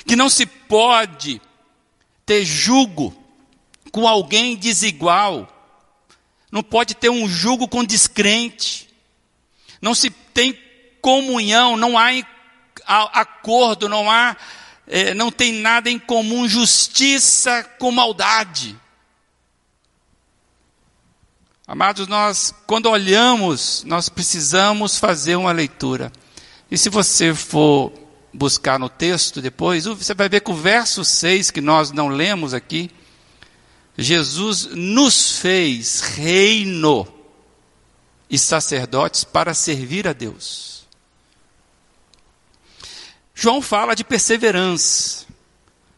que 0.07 0.17
não 0.17 0.31
se 0.31 0.47
pode 0.47 1.43
ter 2.25 2.43
jugo 2.43 3.15
com 3.93 4.09
alguém 4.09 4.57
desigual, 4.57 5.47
não 6.51 6.63
pode 6.63 6.95
ter 6.95 7.11
um 7.11 7.29
jugo 7.29 7.69
com 7.69 7.85
descrente, 7.85 8.89
não 9.79 9.95
se 9.95 10.09
tem 10.09 10.59
comunhão, 11.03 11.77
não 11.77 11.99
há 11.99 12.11
acordo, 12.87 13.91
não 13.91 14.11
há, 14.11 14.35
é, 14.87 15.13
não 15.13 15.31
tem 15.31 15.53
nada 15.53 15.91
em 15.91 15.99
comum, 15.99 16.49
justiça 16.49 17.63
com 17.79 17.91
maldade. 17.91 18.75
Amados, 21.67 22.07
nós, 22.07 22.55
quando 22.67 22.91
olhamos, 22.91 23.85
nós 23.87 24.11
precisamos 24.11 24.99
fazer 24.99 25.37
uma 25.37 25.51
leitura. 25.51 26.13
E 26.71 26.77
se 26.77 26.91
você 26.91 27.35
for 27.35 27.91
buscar 28.35 28.79
no 28.79 28.91
texto 28.91 29.41
depois, 29.41 29.87
você 29.87 30.13
vai 30.13 30.29
ver 30.29 30.41
que 30.41 30.51
o 30.51 30.55
verso 30.55 31.03
6, 31.03 31.51
que 31.51 31.63
nós 31.63 31.91
não 31.91 32.09
lemos 32.09 32.53
aqui, 32.53 32.91
Jesus 33.97 34.67
nos 34.67 35.39
fez 35.39 36.01
reino 36.01 37.09
e 38.29 38.39
sacerdotes 38.39 39.25
para 39.25 39.55
servir 39.55 40.07
a 40.07 40.13
Deus. 40.13 40.85
João 43.35 43.63
fala 43.63 43.95
de 43.95 44.05
perseverança. 44.05 45.25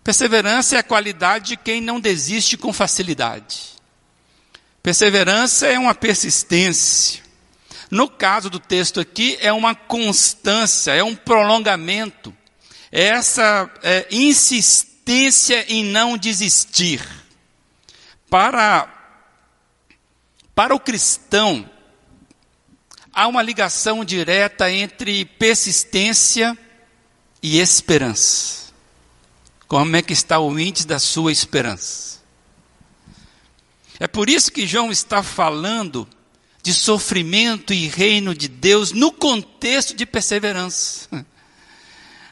Perseverança 0.05 0.77
é 0.77 0.79
a 0.79 0.85
qualidade 0.85 1.49
de 1.49 1.57
quem 1.57 1.81
não 1.81 1.99
desiste 1.99 2.57
com 2.57 2.73
facilidade. 2.73 3.76
Perseverança 4.87 5.67
é 5.67 5.77
uma 5.77 5.97
persistência. 5.97 7.21
No 7.91 8.09
caso 8.09 8.49
do 8.49 8.61
texto 8.61 9.01
aqui, 9.01 9.37
é 9.41 9.53
uma 9.53 9.75
constância, 9.75 10.93
é 10.93 11.03
um 11.03 11.17
prolongamento. 11.17 12.33
É 12.93 13.07
essa 13.07 13.69
é, 13.83 14.07
insistência 14.13 15.67
em 15.69 15.83
não 15.83 16.17
desistir. 16.17 17.05
Para, 18.31 18.89
para 20.55 20.73
o 20.73 20.79
cristão, 20.79 21.69
há 23.13 23.27
uma 23.27 23.43
ligação 23.43 24.05
direta 24.05 24.71
entre 24.71 25.25
persistência 25.25 26.57
e 27.43 27.59
esperança. 27.59 28.73
Como 29.67 29.97
é 29.97 30.01
que 30.01 30.13
está 30.13 30.39
o 30.39 30.57
índice 30.57 30.87
da 30.87 31.01
sua 31.01 31.33
esperança? 31.33 32.25
É 33.99 34.07
por 34.07 34.29
isso 34.29 34.53
que 34.53 34.67
João 34.67 34.91
está 34.91 35.23
falando 35.23 36.07
de 36.63 36.75
sofrimento 36.75 37.73
e 37.73 37.87
reino 37.87 38.35
de 38.35 38.49
Deus 38.49 38.93
no 38.93 39.11
contexto 39.13 39.95
de 39.95 40.05
perseverança. 40.05 41.09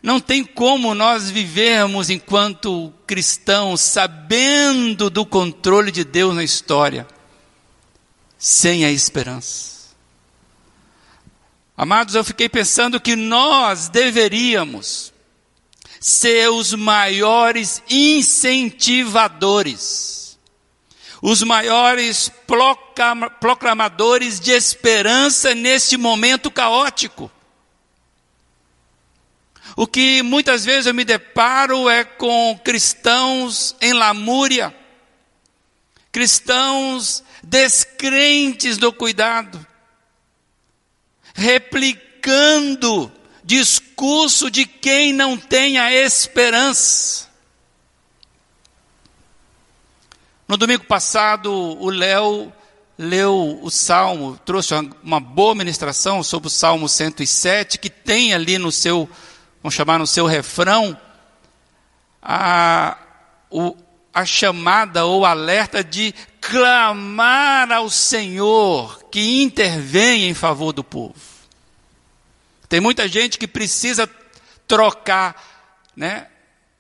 Não 0.03 0.21
tem 0.21 0.45
como 0.45 0.95
nós 0.95 1.31
vivermos 1.31 2.11
enquanto 2.11 2.93
cristãos 3.07 3.81
sabendo 3.81 5.09
do 5.09 5.25
controle 5.25 5.91
de 5.91 6.05
Deus 6.05 6.35
na 6.35 6.45
história 6.45 7.07
sem 8.37 8.85
a 8.85 8.91
esperança. 8.91 9.73
Amados, 11.77 12.15
eu 12.15 12.23
fiquei 12.23 12.49
pensando 12.49 13.01
que 13.01 13.17
nós 13.17 13.89
deveríamos 13.89 15.13
ser 15.99 16.49
os 16.51 16.73
maiores 16.75 17.83
incentivadores 17.89 20.24
os 21.27 21.43
maiores 21.43 22.31
proclamadores 23.41 24.39
de 24.39 24.51
esperança 24.51 25.55
neste 25.55 25.97
momento 25.97 26.51
caótico. 26.51 27.33
O 29.75 29.87
que 29.87 30.23
muitas 30.23 30.67
vezes 30.67 30.85
eu 30.85 30.93
me 30.93 31.03
deparo 31.03 31.89
é 31.89 32.05
com 32.05 32.61
cristãos 32.63 33.75
em 33.81 33.95
lamúria, 33.95 34.77
cristãos 36.13 37.25
descrentes 37.43 38.77
do 38.77 38.93
cuidado, 38.93 39.67
replicando 41.35 43.11
discurso 43.43 44.51
de 44.51 44.67
quem 44.67 45.15
não 45.15 45.39
tem 45.39 45.79
a 45.79 45.91
esperança. 45.91 47.24
No 50.47 50.59
domingo 50.59 50.85
passado, 50.85 51.51
o 51.51 51.89
Léo 51.89 52.53
leu 52.99 53.59
o 53.63 53.71
Salmo, 53.71 54.39
trouxe 54.45 54.75
uma 55.03 55.19
boa 55.19 55.55
ministração 55.55 56.23
sobre 56.23 56.49
o 56.49 56.51
Salmo 56.51 56.89
107, 56.89 57.79
que 57.79 57.89
tem 57.89 58.35
ali 58.35 58.59
no 58.59 58.71
seu, 58.71 59.09
vamos 59.63 59.75
chamar 59.75 59.99
no 59.99 60.07
seu 60.07 60.27
refrão, 60.27 60.97
a, 62.23 62.99
o, 63.51 63.75
a 64.13 64.27
chamada 64.27 65.07
ou 65.07 65.25
alerta 65.25 65.83
de 65.83 66.15
clamar 66.41 67.73
ao 67.73 67.89
Senhor 67.89 69.03
que 69.11 69.43
intervém 69.43 70.29
em 70.29 70.35
favor 70.35 70.73
do 70.73 70.85
povo. 70.85 71.15
Tem 72.69 72.81
muita 72.81 73.09
gente 73.09 73.39
que 73.39 73.47
precisa 73.47 74.09
trocar 74.69 75.43
né, 75.97 76.27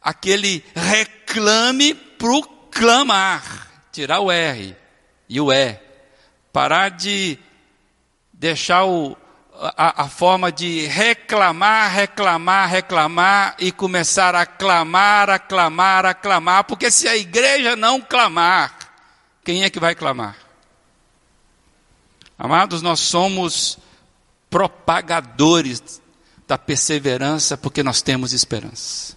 aquele 0.02 0.62
reclame 0.74 1.94
para 1.94 2.30
o 2.30 2.53
clamar, 2.74 3.68
tirar 3.92 4.20
o 4.20 4.30
R 4.30 4.76
e 5.28 5.40
o 5.40 5.52
E, 5.52 5.78
parar 6.52 6.90
de 6.90 7.38
deixar 8.32 8.84
o, 8.84 9.16
a, 9.76 10.02
a, 10.02 10.08
forma 10.08 10.50
de 10.50 10.86
reclamar, 10.86 11.90
reclamar, 11.90 12.68
reclamar 12.68 13.56
e 13.58 13.70
começar 13.70 14.34
a 14.34 14.44
clamar, 14.44 15.30
a 15.30 15.38
clamar, 15.38 16.04
a 16.04 16.12
clamar, 16.12 16.64
porque 16.64 16.90
se 16.90 17.08
a 17.08 17.16
igreja 17.16 17.76
não 17.76 18.00
clamar, 18.00 18.76
quem 19.44 19.62
é 19.62 19.70
que 19.70 19.78
vai 19.78 19.94
clamar? 19.94 20.36
Amados, 22.36 22.82
nós 22.82 22.98
somos 22.98 23.78
propagadores 24.50 26.02
da 26.46 26.58
perseverança 26.58 27.56
porque 27.56 27.82
nós 27.82 28.02
temos 28.02 28.32
esperança. 28.32 29.16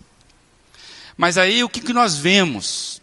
Mas 1.18 1.38
aí 1.38 1.64
o 1.64 1.70
que, 1.70 1.82
que 1.82 1.94
nós 1.94 2.16
vemos? 2.16 3.02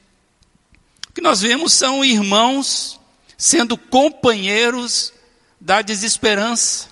Que 1.15 1.21
nós 1.21 1.41
vemos 1.43 1.73
são 1.73 2.05
irmãos 2.05 3.01
sendo 3.39 3.79
companheiros 3.79 5.13
da 5.61 5.81
desesperança. 5.81 6.89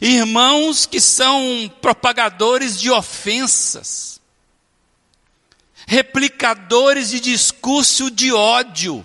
Irmãos 0.00 0.86
que 0.86 1.00
são 1.00 1.68
propagadores 1.80 2.78
de 2.78 2.90
ofensas, 2.92 4.20
replicadores 5.84 7.10
de 7.10 7.18
discurso 7.18 8.08
de 8.08 8.32
ódio. 8.32 9.04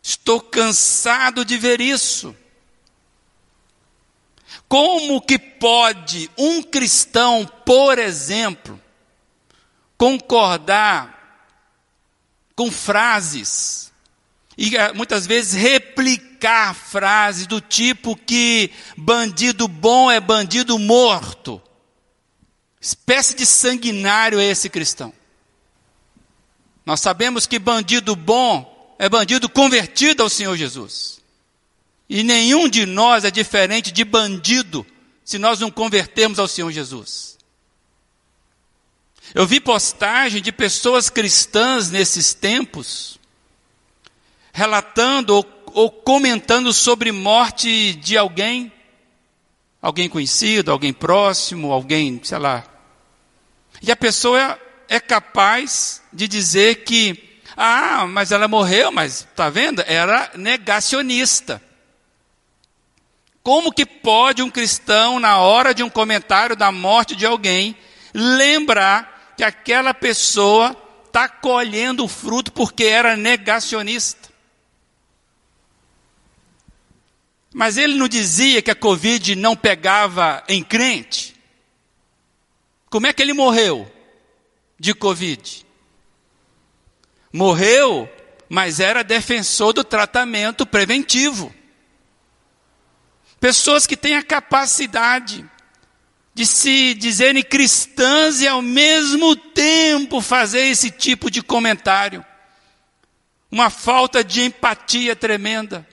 Estou 0.00 0.40
cansado 0.40 1.44
de 1.44 1.58
ver 1.58 1.80
isso. 1.80 2.34
Como 4.68 5.20
que 5.20 5.38
pode 5.38 6.30
um 6.38 6.62
cristão, 6.62 7.44
por 7.66 7.98
exemplo, 7.98 8.80
concordar 9.98 11.21
com 12.54 12.70
frases. 12.70 13.92
E 14.56 14.76
eh, 14.76 14.92
muitas 14.92 15.26
vezes 15.26 15.54
replicar 15.54 16.74
frases 16.74 17.46
do 17.46 17.60
tipo 17.60 18.16
que 18.16 18.70
bandido 18.96 19.66
bom 19.66 20.10
é 20.10 20.20
bandido 20.20 20.78
morto. 20.78 21.60
Espécie 22.80 23.34
de 23.36 23.46
sanguinário 23.46 24.40
é 24.40 24.44
esse 24.44 24.68
cristão. 24.68 25.12
Nós 26.84 27.00
sabemos 27.00 27.46
que 27.46 27.58
bandido 27.58 28.16
bom 28.16 28.96
é 28.98 29.08
bandido 29.08 29.48
convertido 29.48 30.22
ao 30.22 30.28
Senhor 30.28 30.56
Jesus. 30.56 31.20
E 32.08 32.22
nenhum 32.22 32.68
de 32.68 32.84
nós 32.84 33.24
é 33.24 33.30
diferente 33.30 33.90
de 33.90 34.04
bandido 34.04 34.84
se 35.24 35.38
nós 35.38 35.60
não 35.60 35.70
convertermos 35.70 36.38
ao 36.38 36.48
Senhor 36.48 36.70
Jesus. 36.70 37.31
Eu 39.34 39.46
vi 39.46 39.60
postagem 39.60 40.42
de 40.42 40.52
pessoas 40.52 41.08
cristãs 41.08 41.90
nesses 41.90 42.34
tempos, 42.34 43.18
relatando 44.52 45.34
ou, 45.34 45.64
ou, 45.72 45.90
comentando 45.90 46.70
sobre 46.70 47.10
morte 47.10 47.94
de 47.94 48.18
alguém, 48.18 48.70
alguém 49.80 50.06
conhecido, 50.06 50.70
alguém 50.70 50.92
próximo, 50.92 51.72
alguém, 51.72 52.20
sei 52.22 52.38
lá. 52.38 52.62
E 53.80 53.90
a 53.90 53.96
pessoa 53.96 54.60
é 54.86 55.00
capaz 55.00 56.02
de 56.12 56.28
dizer 56.28 56.84
que, 56.84 57.40
ah, 57.56 58.06
mas 58.06 58.32
ela 58.32 58.46
morreu, 58.46 58.92
mas 58.92 59.26
tá 59.34 59.48
vendo? 59.48 59.82
Era 59.86 60.32
negacionista. 60.36 61.62
Como 63.42 63.72
que 63.72 63.86
pode 63.86 64.42
um 64.42 64.50
cristão, 64.50 65.18
na 65.18 65.38
hora 65.38 65.74
de 65.74 65.82
um 65.82 65.88
comentário 65.88 66.54
da 66.54 66.70
morte 66.70 67.16
de 67.16 67.24
alguém, 67.24 67.74
lembrar 68.12 69.11
que 69.36 69.44
aquela 69.44 69.94
pessoa 69.94 70.76
está 71.06 71.28
colhendo 71.28 72.04
o 72.04 72.08
fruto 72.08 72.52
porque 72.52 72.84
era 72.84 73.16
negacionista. 73.16 74.30
Mas 77.52 77.76
ele 77.76 77.94
não 77.94 78.08
dizia 78.08 78.62
que 78.62 78.70
a 78.70 78.74
Covid 78.74 79.36
não 79.36 79.54
pegava 79.54 80.42
em 80.48 80.64
crente. 80.64 81.36
Como 82.88 83.06
é 83.06 83.12
que 83.12 83.20
ele 83.22 83.34
morreu 83.34 83.90
de 84.78 84.94
Covid? 84.94 85.66
Morreu, 87.32 88.10
mas 88.48 88.80
era 88.80 89.04
defensor 89.04 89.72
do 89.72 89.84
tratamento 89.84 90.64
preventivo. 90.64 91.54
Pessoas 93.38 93.86
que 93.86 93.96
têm 93.96 94.16
a 94.16 94.22
capacidade 94.22 95.44
de 96.34 96.46
se 96.46 96.94
dizerem 96.94 97.42
cristãs 97.42 98.40
e 98.40 98.48
ao 98.48 98.62
mesmo 98.62 99.36
tempo 99.36 100.20
fazer 100.20 100.66
esse 100.66 100.90
tipo 100.90 101.30
de 101.30 101.42
comentário. 101.42 102.24
Uma 103.50 103.68
falta 103.68 104.24
de 104.24 104.42
empatia 104.42 105.14
tremenda 105.14 105.86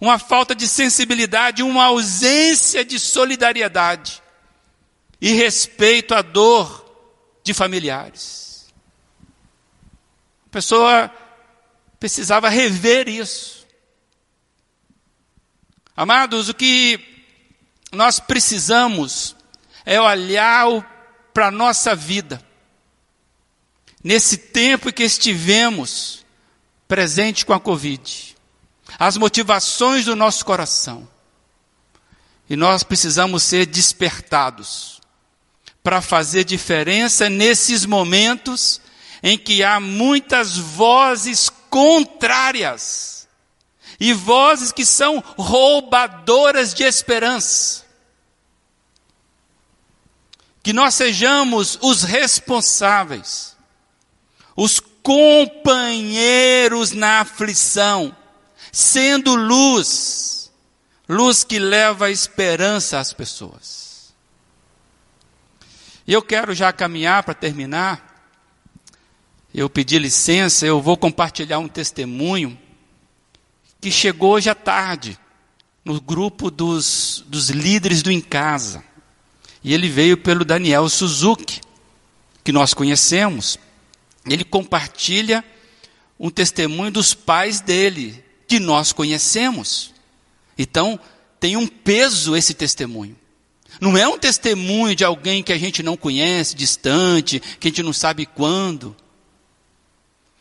uma 0.00 0.18
falta 0.18 0.54
de 0.54 0.68
sensibilidade, 0.68 1.62
uma 1.62 1.86
ausência 1.86 2.84
de 2.84 2.98
solidariedade 2.98 4.22
e 5.20 5.32
respeito 5.32 6.14
à 6.14 6.22
dor 6.22 6.84
de 7.42 7.52
familiares. 7.52 8.72
A 10.46 10.50
pessoa 10.50 11.10
precisava 11.98 12.48
rever 12.48 13.08
isso. 13.08 13.66
Amados, 15.96 16.48
o 16.48 16.54
que 16.54 17.17
nós 17.92 18.20
precisamos 18.20 19.36
é 19.84 20.00
olhar 20.00 21.30
para 21.32 21.48
a 21.48 21.50
nossa 21.50 21.94
vida. 21.94 22.42
Nesse 24.02 24.36
tempo 24.36 24.92
que 24.92 25.02
estivemos 25.02 26.24
presente 26.86 27.44
com 27.44 27.52
a 27.52 27.60
Covid 27.60 28.28
as 28.98 29.16
motivações 29.16 30.04
do 30.04 30.14
nosso 30.14 30.44
coração. 30.44 31.08
E 32.48 32.56
nós 32.56 32.82
precisamos 32.82 33.42
ser 33.42 33.66
despertados 33.66 35.00
para 35.82 36.00
fazer 36.00 36.44
diferença 36.44 37.28
nesses 37.28 37.84
momentos 37.84 38.80
em 39.22 39.36
que 39.36 39.62
há 39.62 39.80
muitas 39.80 40.56
vozes 40.56 41.50
contrárias 41.68 43.17
e 44.00 44.12
vozes 44.12 44.70
que 44.70 44.84
são 44.84 45.22
roubadoras 45.36 46.72
de 46.72 46.84
esperança. 46.84 47.84
Que 50.62 50.72
nós 50.72 50.94
sejamos 50.94 51.78
os 51.82 52.02
responsáveis, 52.02 53.56
os 54.54 54.78
companheiros 55.02 56.92
na 56.92 57.20
aflição, 57.20 58.14
sendo 58.70 59.34
luz, 59.34 60.52
luz 61.08 61.42
que 61.42 61.58
leva 61.58 62.10
esperança 62.10 62.98
às 62.98 63.12
pessoas. 63.12 64.12
E 66.06 66.12
eu 66.12 66.22
quero 66.22 66.54
já 66.54 66.72
caminhar 66.72 67.22
para 67.22 67.34
terminar. 67.34 68.06
Eu 69.52 69.68
pedi 69.68 69.98
licença, 69.98 70.64
eu 70.66 70.80
vou 70.80 70.96
compartilhar 70.96 71.58
um 71.58 71.68
testemunho 71.68 72.58
que 73.80 73.90
chegou 73.90 74.32
hoje 74.32 74.50
à 74.50 74.54
tarde 74.54 75.18
no 75.84 76.00
grupo 76.00 76.50
dos, 76.50 77.24
dos 77.26 77.50
líderes 77.50 78.02
do 78.02 78.10
Em 78.10 78.20
Casa. 78.20 78.84
E 79.62 79.72
ele 79.72 79.88
veio 79.88 80.16
pelo 80.16 80.44
Daniel 80.44 80.88
Suzuki, 80.88 81.60
que 82.44 82.52
nós 82.52 82.74
conhecemos. 82.74 83.58
Ele 84.26 84.44
compartilha 84.44 85.44
um 86.18 86.30
testemunho 86.30 86.90
dos 86.90 87.14
pais 87.14 87.60
dele, 87.60 88.22
que 88.46 88.58
nós 88.58 88.92
conhecemos. 88.92 89.92
Então, 90.56 90.98
tem 91.38 91.56
um 91.56 91.66
peso 91.66 92.36
esse 92.36 92.54
testemunho. 92.54 93.16
Não 93.80 93.96
é 93.96 94.08
um 94.08 94.18
testemunho 94.18 94.94
de 94.94 95.04
alguém 95.04 95.42
que 95.42 95.52
a 95.52 95.58
gente 95.58 95.82
não 95.82 95.96
conhece, 95.96 96.56
distante, 96.56 97.40
que 97.60 97.68
a 97.68 97.70
gente 97.70 97.82
não 97.82 97.92
sabe 97.92 98.26
quando. 98.26 98.96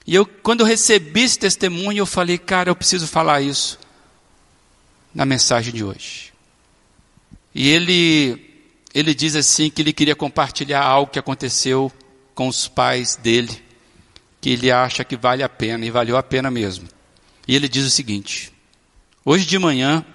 E 0.07 0.15
eu, 0.15 0.25
quando 0.25 0.61
eu 0.61 0.65
recebi 0.65 1.23
esse 1.23 1.37
testemunho, 1.37 1.99
eu 1.99 2.05
falei, 2.05 2.37
cara, 2.37 2.69
eu 2.69 2.75
preciso 2.75 3.05
falar 3.05 3.41
isso 3.41 3.77
na 5.13 5.25
mensagem 5.25 5.73
de 5.73 5.83
hoje. 5.83 6.31
E 7.53 7.67
ele, 7.67 8.65
ele 8.93 9.13
diz 9.13 9.35
assim 9.35 9.69
que 9.69 9.81
ele 9.81 9.91
queria 9.91 10.15
compartilhar 10.15 10.81
algo 10.81 11.11
que 11.11 11.19
aconteceu 11.19 11.91
com 12.33 12.47
os 12.47 12.69
pais 12.69 13.17
dele, 13.17 13.61
que 14.39 14.51
ele 14.51 14.71
acha 14.71 15.03
que 15.03 15.17
vale 15.17 15.43
a 15.43 15.49
pena, 15.49 15.85
e 15.85 15.91
valeu 15.91 16.15
a 16.15 16.23
pena 16.23 16.49
mesmo. 16.49 16.87
E 17.45 17.53
ele 17.53 17.67
diz 17.67 17.85
o 17.85 17.89
seguinte: 17.89 18.53
Hoje 19.25 19.45
de 19.45 19.59
manhã, 19.59 20.05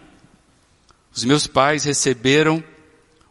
os 1.14 1.22
meus 1.22 1.46
pais 1.46 1.85
receberam 1.85 2.64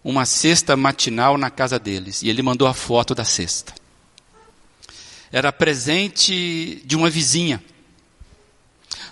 uma 0.03 0.25
cesta 0.25 0.77
matinal 0.77 1.37
na 1.39 1.49
casa 1.49 1.79
deles. 1.79 2.21
E 2.21 2.29
ele 2.29 2.43
mandou 2.43 2.67
a 2.67 2.73
foto 2.73 3.15
da 3.15 3.23
cesta. 3.25 3.80
Era 5.31 5.51
presente 5.51 6.81
de 6.85 6.95
uma 6.95 7.09
vizinha. 7.09 7.63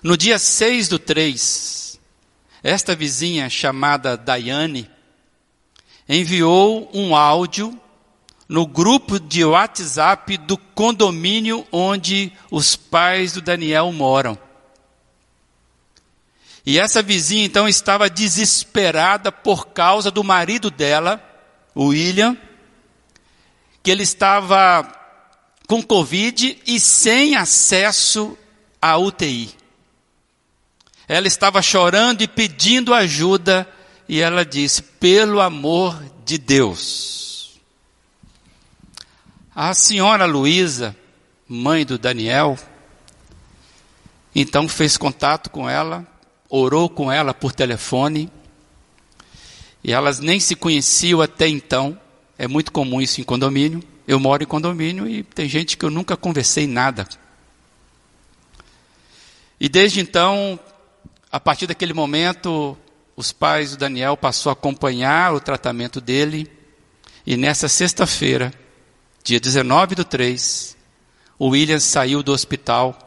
No 0.04 0.18
dia 0.18 0.38
6 0.38 0.88
do 0.88 1.00
3, 1.00 2.00
esta 2.62 2.96
vizinha, 2.96 3.50
chamada 3.50 4.18
Daiane, 4.18 4.90
enviou 6.08 6.90
um 6.94 7.16
áudio 7.16 7.80
no 8.48 8.66
grupo 8.66 9.20
de 9.20 9.46
WhatsApp 9.46 10.36
do 10.38 10.58
condomínio 10.58 11.66
onde 11.72 12.34
os 12.50 12.76
pais 12.76 13.34
do 13.34 13.42
Daniel 13.42 13.92
moram. 13.92 14.38
E 16.66 16.80
essa 16.80 17.02
vizinha 17.02 17.46
então 17.46 17.68
estava 17.68 18.10
desesperada 18.10 19.32
por 19.32 19.68
causa 19.68 20.12
do 20.12 20.24
marido 20.24 20.70
dela, 20.70 21.24
o 21.74 21.88
William, 21.88 22.36
que 23.82 23.90
ele 23.90 24.04
estava 24.04 24.99
com 25.70 25.82
Covid 25.82 26.60
e 26.68 26.80
sem 26.82 27.38
acesso 27.38 28.38
à 28.82 28.98
UTI. 28.98 29.52
Ela 31.08 31.28
estava 31.28 31.62
chorando 31.62 32.22
e 32.22 32.28
pedindo 32.28 32.94
ajuda, 32.94 33.66
e 34.08 34.20
ela 34.20 34.44
disse: 34.44 34.82
pelo 34.82 35.40
amor 35.40 35.98
de 36.26 36.38
Deus. 36.38 37.60
A 39.56 39.74
senhora 39.74 40.26
Luísa, 40.26 40.94
mãe 41.48 41.86
do 41.86 41.98
Daniel, 41.98 42.60
então 44.36 44.68
fez 44.68 44.98
contato 44.98 45.50
com 45.50 45.70
ela 45.70 46.06
orou 46.50 46.90
com 46.90 47.12
ela 47.12 47.34
por 47.34 47.54
telefone, 47.54 48.30
e 49.84 49.94
elas 49.94 50.20
nem 50.20 50.40
se 50.40 50.56
conheciam 50.56 51.22
até 51.22 51.48
então. 51.48 51.98
É 52.38 52.48
muito 52.48 52.72
comum 52.72 53.00
isso 53.00 53.22
em 53.22 53.24
condomínio. 53.24 53.82
Eu 54.10 54.20
moro 54.20 54.42
em 54.42 54.48
condomínio 54.48 55.08
e 55.08 55.22
tem 55.22 55.48
gente 55.48 55.78
que 55.78 55.86
eu 55.86 55.92
nunca 55.92 56.18
conversei 56.18 56.66
nada. 56.66 57.08
E 59.60 59.70
desde 59.70 60.00
então, 60.00 60.60
a 61.32 61.40
partir 61.40 61.68
daquele 61.68 61.94
momento, 61.94 62.76
os 63.16 63.32
pais 63.32 63.70
do 63.70 63.78
Daniel 63.78 64.18
passou 64.18 64.50
a 64.50 64.54
acompanhar 64.54 65.36
o 65.36 65.40
tratamento 65.40 66.02
dele. 66.02 66.52
E 67.24 67.38
nessa 67.38 67.70
sexta-feira, 67.70 68.52
dia 69.24 69.40
19 69.40 69.94
do 69.94 70.04
3, 70.04 70.76
o 71.38 71.50
William 71.50 71.80
saiu 71.80 72.24
do 72.24 72.32
hospital 72.32 72.98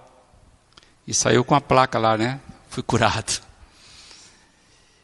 e 1.05 1.13
saiu 1.13 1.43
com 1.43 1.57
a 1.57 1.61
placa 1.61 1.99
lá, 1.99 2.17
né? 2.17 2.39
fui 2.69 2.85
curado. 2.85 3.43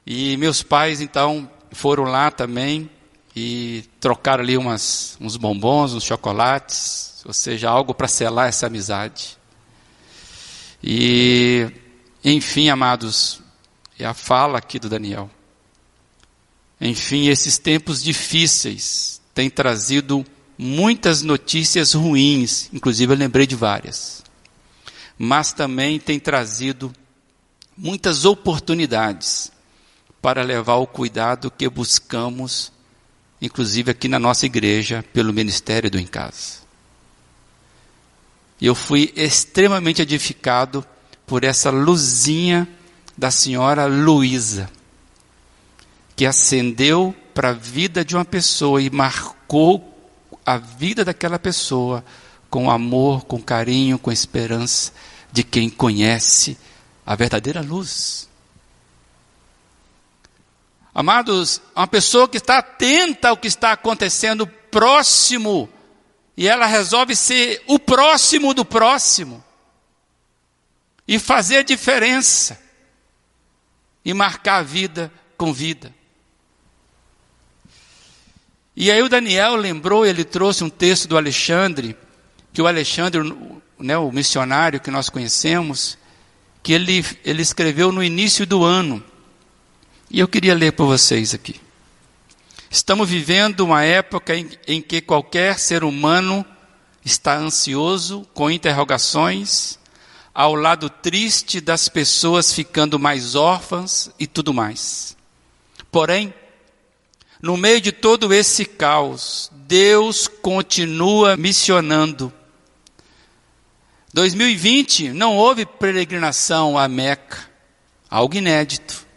E 0.06 0.36
meus 0.36 0.62
pais, 0.62 1.00
então, 1.00 1.50
foram 1.72 2.04
lá 2.04 2.30
também 2.30 2.88
e 3.40 3.84
trocaram 4.00 4.42
ali 4.42 4.56
umas, 4.56 5.16
uns 5.20 5.36
bombons, 5.36 5.94
uns 5.94 6.02
chocolates, 6.02 7.22
ou 7.24 7.32
seja, 7.32 7.70
algo 7.70 7.94
para 7.94 8.08
selar 8.08 8.48
essa 8.48 8.66
amizade. 8.66 9.38
E, 10.82 11.70
enfim, 12.24 12.68
amados, 12.68 13.40
é 13.96 14.04
a 14.04 14.12
fala 14.12 14.58
aqui 14.58 14.80
do 14.80 14.88
Daniel. 14.88 15.30
Enfim, 16.80 17.28
esses 17.28 17.58
tempos 17.58 18.02
difíceis 18.02 19.20
têm 19.32 19.48
trazido 19.48 20.26
muitas 20.56 21.22
notícias 21.22 21.94
ruins, 21.94 22.68
inclusive 22.72 23.12
eu 23.12 23.16
lembrei 23.16 23.46
de 23.46 23.54
várias. 23.54 24.24
Mas 25.16 25.52
também 25.52 26.00
tem 26.00 26.18
trazido 26.18 26.92
muitas 27.76 28.24
oportunidades 28.24 29.52
para 30.20 30.42
levar 30.42 30.76
o 30.76 30.88
cuidado 30.88 31.52
que 31.52 31.68
buscamos, 31.68 32.72
inclusive 33.40 33.90
aqui 33.90 34.08
na 34.08 34.18
nossa 34.18 34.46
igreja, 34.46 35.04
pelo 35.12 35.32
ministério 35.32 35.90
do 35.90 35.98
Em 35.98 36.06
Casa. 36.06 36.58
Eu 38.60 38.74
fui 38.74 39.12
extremamente 39.14 40.02
edificado 40.02 40.84
por 41.26 41.44
essa 41.44 41.70
luzinha 41.70 42.66
da 43.16 43.30
senhora 43.30 43.86
Luísa, 43.86 44.70
que 46.16 46.26
acendeu 46.26 47.14
para 47.32 47.50
a 47.50 47.52
vida 47.52 48.04
de 48.04 48.16
uma 48.16 48.24
pessoa 48.24 48.82
e 48.82 48.90
marcou 48.90 49.94
a 50.44 50.56
vida 50.56 51.04
daquela 51.04 51.38
pessoa 51.38 52.04
com 52.50 52.70
amor, 52.70 53.24
com 53.26 53.40
carinho, 53.40 53.98
com 53.98 54.10
esperança 54.10 54.92
de 55.30 55.44
quem 55.44 55.68
conhece 55.68 56.56
a 57.06 57.14
verdadeira 57.14 57.60
luz. 57.60 58.27
Amados, 60.98 61.62
uma 61.76 61.86
pessoa 61.86 62.28
que 62.28 62.38
está 62.38 62.58
atenta 62.58 63.28
ao 63.28 63.36
que 63.36 63.46
está 63.46 63.70
acontecendo 63.70 64.48
próximo, 64.48 65.68
e 66.36 66.48
ela 66.48 66.66
resolve 66.66 67.14
ser 67.14 67.62
o 67.68 67.78
próximo 67.78 68.52
do 68.52 68.64
próximo, 68.64 69.44
e 71.06 71.16
fazer 71.20 71.58
a 71.58 71.62
diferença, 71.62 72.60
e 74.04 74.12
marcar 74.12 74.56
a 74.56 74.62
vida 74.64 75.12
com 75.36 75.52
vida. 75.52 75.94
E 78.74 78.90
aí 78.90 79.00
o 79.00 79.08
Daniel 79.08 79.54
lembrou, 79.54 80.04
ele 80.04 80.24
trouxe 80.24 80.64
um 80.64 80.68
texto 80.68 81.06
do 81.06 81.16
Alexandre, 81.16 81.96
que 82.52 82.60
o 82.60 82.66
Alexandre, 82.66 83.20
né, 83.78 83.96
o 83.96 84.10
missionário 84.10 84.80
que 84.80 84.90
nós 84.90 85.08
conhecemos, 85.08 85.96
que 86.60 86.72
ele, 86.72 87.06
ele 87.24 87.42
escreveu 87.42 87.92
no 87.92 88.02
início 88.02 88.44
do 88.44 88.64
ano. 88.64 89.00
E 90.10 90.20
eu 90.20 90.28
queria 90.28 90.54
ler 90.54 90.72
para 90.72 90.86
vocês 90.86 91.34
aqui. 91.34 91.60
Estamos 92.70 93.08
vivendo 93.08 93.60
uma 93.60 93.82
época 93.82 94.34
em, 94.34 94.48
em 94.66 94.80
que 94.80 95.00
qualquer 95.00 95.58
ser 95.58 95.84
humano 95.84 96.44
está 97.04 97.36
ansioso, 97.36 98.26
com 98.32 98.50
interrogações, 98.50 99.78
ao 100.34 100.54
lado 100.54 100.88
triste 100.88 101.60
das 101.60 101.88
pessoas 101.88 102.52
ficando 102.52 102.98
mais 102.98 103.34
órfãs 103.34 104.10
e 104.18 104.26
tudo 104.26 104.54
mais. 104.54 105.16
Porém, 105.90 106.32
no 107.40 107.56
meio 107.56 107.80
de 107.80 107.92
todo 107.92 108.32
esse 108.32 108.64
caos, 108.64 109.50
Deus 109.52 110.26
continua 110.26 111.36
missionando. 111.36 112.32
2020 114.14 115.10
não 115.10 115.36
houve 115.36 115.66
peregrinação 115.66 116.78
a 116.78 116.88
Meca, 116.88 117.48
algo 118.10 118.34
inédito. 118.36 119.07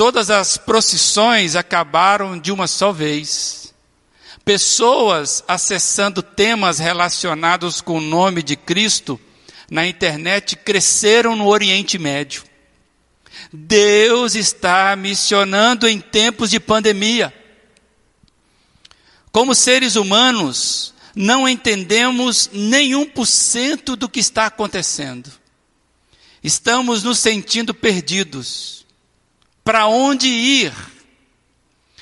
Todas 0.00 0.30
as 0.30 0.56
procissões 0.56 1.54
acabaram 1.54 2.38
de 2.38 2.50
uma 2.50 2.66
só 2.66 2.90
vez. 2.90 3.74
Pessoas 4.42 5.44
acessando 5.46 6.22
temas 6.22 6.78
relacionados 6.78 7.82
com 7.82 7.98
o 7.98 8.00
nome 8.00 8.42
de 8.42 8.56
Cristo 8.56 9.20
na 9.70 9.86
internet 9.86 10.56
cresceram 10.56 11.36
no 11.36 11.46
Oriente 11.46 11.98
Médio. 11.98 12.44
Deus 13.52 14.34
está 14.34 14.96
missionando 14.96 15.86
em 15.86 16.00
tempos 16.00 16.48
de 16.48 16.58
pandemia. 16.58 17.30
Como 19.30 19.54
seres 19.54 19.96
humanos, 19.96 20.94
não 21.14 21.46
entendemos 21.46 22.48
nenhum 22.54 23.04
por 23.04 23.26
cento 23.26 23.96
do 23.96 24.08
que 24.08 24.20
está 24.20 24.46
acontecendo. 24.46 25.30
Estamos 26.42 27.02
nos 27.02 27.18
sentindo 27.18 27.74
perdidos. 27.74 28.79
Para 29.70 29.86
onde 29.86 30.26
ir? 30.26 30.72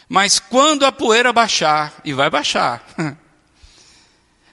Mas 0.09 0.38
quando 0.38 0.87
a 0.87 0.90
poeira 0.90 1.35
baixar, 1.35 2.00
e 2.02 2.14
vai 2.14 2.31
baixar, 2.31 2.83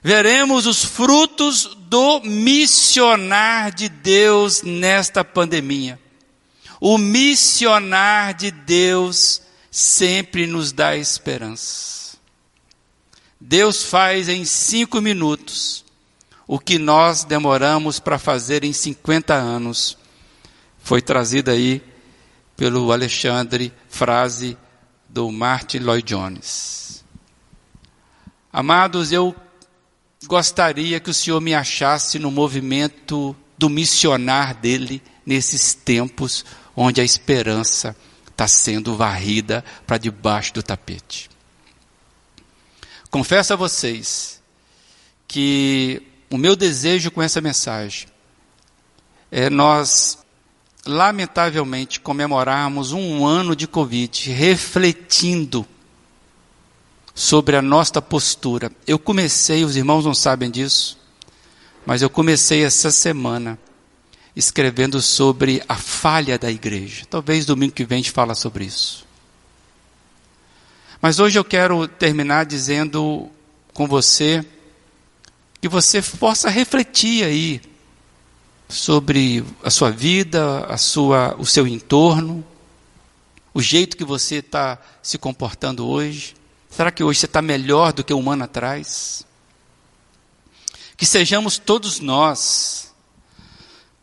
veremos 0.04 0.66
os 0.66 0.84
frutos 0.84 1.64
do 1.88 2.20
missionar 2.20 3.72
de 3.72 3.88
Deus 3.88 4.60
nesta 4.60 5.24
pandemia. 5.24 5.98
O 6.78 6.98
missionar 6.98 8.34
de 8.34 8.50
Deus 8.50 9.40
sempre 9.70 10.46
nos 10.46 10.70
dá 10.70 10.94
esperança. 10.94 12.18
Deus 13.40 13.82
faz 13.82 14.28
em 14.28 14.44
cinco 14.44 15.00
minutos 15.00 15.86
o 16.46 16.58
que 16.58 16.78
nós 16.78 17.24
demoramos 17.24 17.98
para 17.98 18.18
fazer 18.18 18.62
em 18.62 18.74
50 18.74 19.32
anos. 19.32 19.96
Foi 20.82 21.00
trazida 21.00 21.52
aí 21.52 21.95
pelo 22.56 22.90
Alexandre, 22.90 23.72
frase 23.88 24.56
do 25.08 25.30
Martin 25.30 25.78
Lloyd 25.78 26.06
Jones. 26.06 27.04
Amados, 28.52 29.12
eu 29.12 29.36
gostaria 30.26 30.98
que 30.98 31.10
o 31.10 31.14
Senhor 31.14 31.40
me 31.40 31.54
achasse 31.54 32.18
no 32.18 32.30
movimento 32.30 33.36
do 33.58 33.68
missionar 33.68 34.54
dele 34.54 35.02
nesses 35.24 35.74
tempos 35.74 36.44
onde 36.74 37.00
a 37.00 37.04
esperança 37.04 37.96
está 38.30 38.46
sendo 38.46 38.96
varrida 38.96 39.64
para 39.86 39.98
debaixo 39.98 40.54
do 40.54 40.62
tapete. 40.62 41.30
Confesso 43.10 43.52
a 43.52 43.56
vocês 43.56 44.42
que 45.26 46.02
o 46.30 46.36
meu 46.36 46.54
desejo 46.54 47.10
com 47.10 47.22
essa 47.22 47.40
mensagem 47.40 48.08
é 49.30 49.48
nós, 49.48 50.18
lamentavelmente, 50.86 52.00
comemorarmos 52.00 52.92
um 52.92 53.26
ano 53.26 53.56
de 53.56 53.66
Covid, 53.66 54.30
refletindo 54.30 55.66
sobre 57.14 57.56
a 57.56 57.62
nossa 57.62 58.00
postura. 58.00 58.70
Eu 58.86 58.98
comecei, 58.98 59.64
os 59.64 59.76
irmãos 59.76 60.04
não 60.04 60.14
sabem 60.14 60.50
disso, 60.50 60.98
mas 61.84 62.02
eu 62.02 62.10
comecei 62.10 62.64
essa 62.64 62.90
semana 62.90 63.58
escrevendo 64.34 65.00
sobre 65.00 65.62
a 65.68 65.76
falha 65.76 66.38
da 66.38 66.50
igreja. 66.50 67.06
Talvez 67.08 67.46
domingo 67.46 67.72
que 67.72 67.84
vem 67.84 67.96
a 67.96 68.02
gente 68.02 68.10
fala 68.10 68.34
sobre 68.34 68.64
isso. 68.64 69.06
Mas 71.00 71.18
hoje 71.18 71.38
eu 71.38 71.44
quero 71.44 71.88
terminar 71.88 72.44
dizendo 72.44 73.30
com 73.72 73.86
você 73.86 74.44
que 75.60 75.68
você 75.68 76.02
possa 76.02 76.50
refletir 76.50 77.24
aí 77.24 77.60
sobre 78.68 79.44
a 79.62 79.70
sua 79.70 79.90
vida, 79.90 80.64
a 80.66 80.76
sua, 80.76 81.36
o 81.38 81.46
seu 81.46 81.66
entorno, 81.66 82.44
o 83.54 83.62
jeito 83.62 83.96
que 83.96 84.04
você 84.04 84.36
está 84.36 84.78
se 85.02 85.18
comportando 85.18 85.86
hoje. 85.86 86.34
Será 86.68 86.90
que 86.90 87.02
hoje 87.02 87.20
você 87.20 87.26
está 87.26 87.40
melhor 87.40 87.92
do 87.92 88.04
que 88.04 88.12
um 88.12 88.30
ano 88.30 88.44
atrás? 88.44 89.24
Que 90.96 91.06
sejamos 91.06 91.58
todos 91.58 92.00
nós 92.00 92.92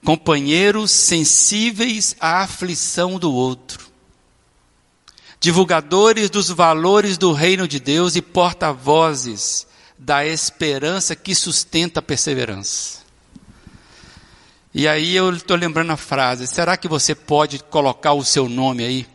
companheiros 0.04 0.92
sensíveis 0.92 2.16
à 2.20 2.42
aflição 2.42 3.18
do 3.18 3.32
outro, 3.32 3.88
divulgadores 5.40 6.30
dos 6.30 6.50
valores 6.50 7.18
do 7.18 7.32
reino 7.32 7.68
de 7.68 7.80
Deus 7.80 8.16
e 8.16 8.22
porta-vozes 8.22 9.66
da 9.98 10.26
esperança 10.26 11.16
que 11.16 11.34
sustenta 11.34 12.00
a 12.00 12.04
perseverança. 12.04 13.03
E 14.74 14.88
aí 14.88 15.16
eu 15.16 15.32
estou 15.32 15.56
lembrando 15.56 15.92
a 15.92 15.98
frase: 15.98 16.48
será 16.48 16.76
que 16.76 16.88
você 16.88 17.14
pode 17.14 17.60
colocar 17.60 18.14
o 18.14 18.24
seu 18.24 18.50
nome 18.50 18.84
aí? 18.84 19.08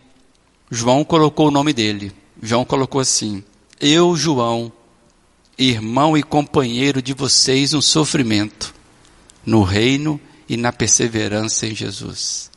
João 0.71 1.05
colocou 1.05 1.49
o 1.49 1.51
nome 1.51 1.73
dele. 1.73 2.13
João 2.41 2.65
colocou 2.65 3.01
assim: 3.01 3.43
Eu, 3.81 4.17
João, 4.17 4.73
irmão 5.59 6.17
e 6.17 6.23
companheiro 6.23 7.03
de 7.03 7.13
vocês 7.13 7.73
no 7.73 7.83
sofrimento, 7.83 8.73
no 9.45 9.63
reino 9.63 10.21
e 10.49 10.57
na 10.57 10.73
perseverança 10.73 11.67
em 11.67 11.75
Jesus. 11.75 12.51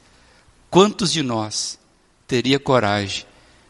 Quantos 0.69 1.11
de 1.11 1.23
nós 1.23 1.79
teria 2.27 2.59
coragem 2.59 3.25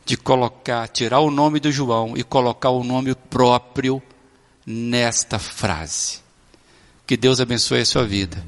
de 0.05 0.17
colocar, 0.17 0.87
tirar 0.89 1.19
o 1.21 1.31
nome 1.31 1.59
do 1.59 1.71
João 1.71 2.17
e 2.17 2.23
colocar 2.23 2.69
o 2.69 2.83
nome 2.83 3.15
próprio 3.15 4.01
nesta 4.65 5.39
frase? 5.39 6.19
Que 7.07 7.15
Deus 7.15 7.39
abençoe 7.39 7.79
a 7.79 7.85
sua 7.85 8.05
vida. 8.05 8.45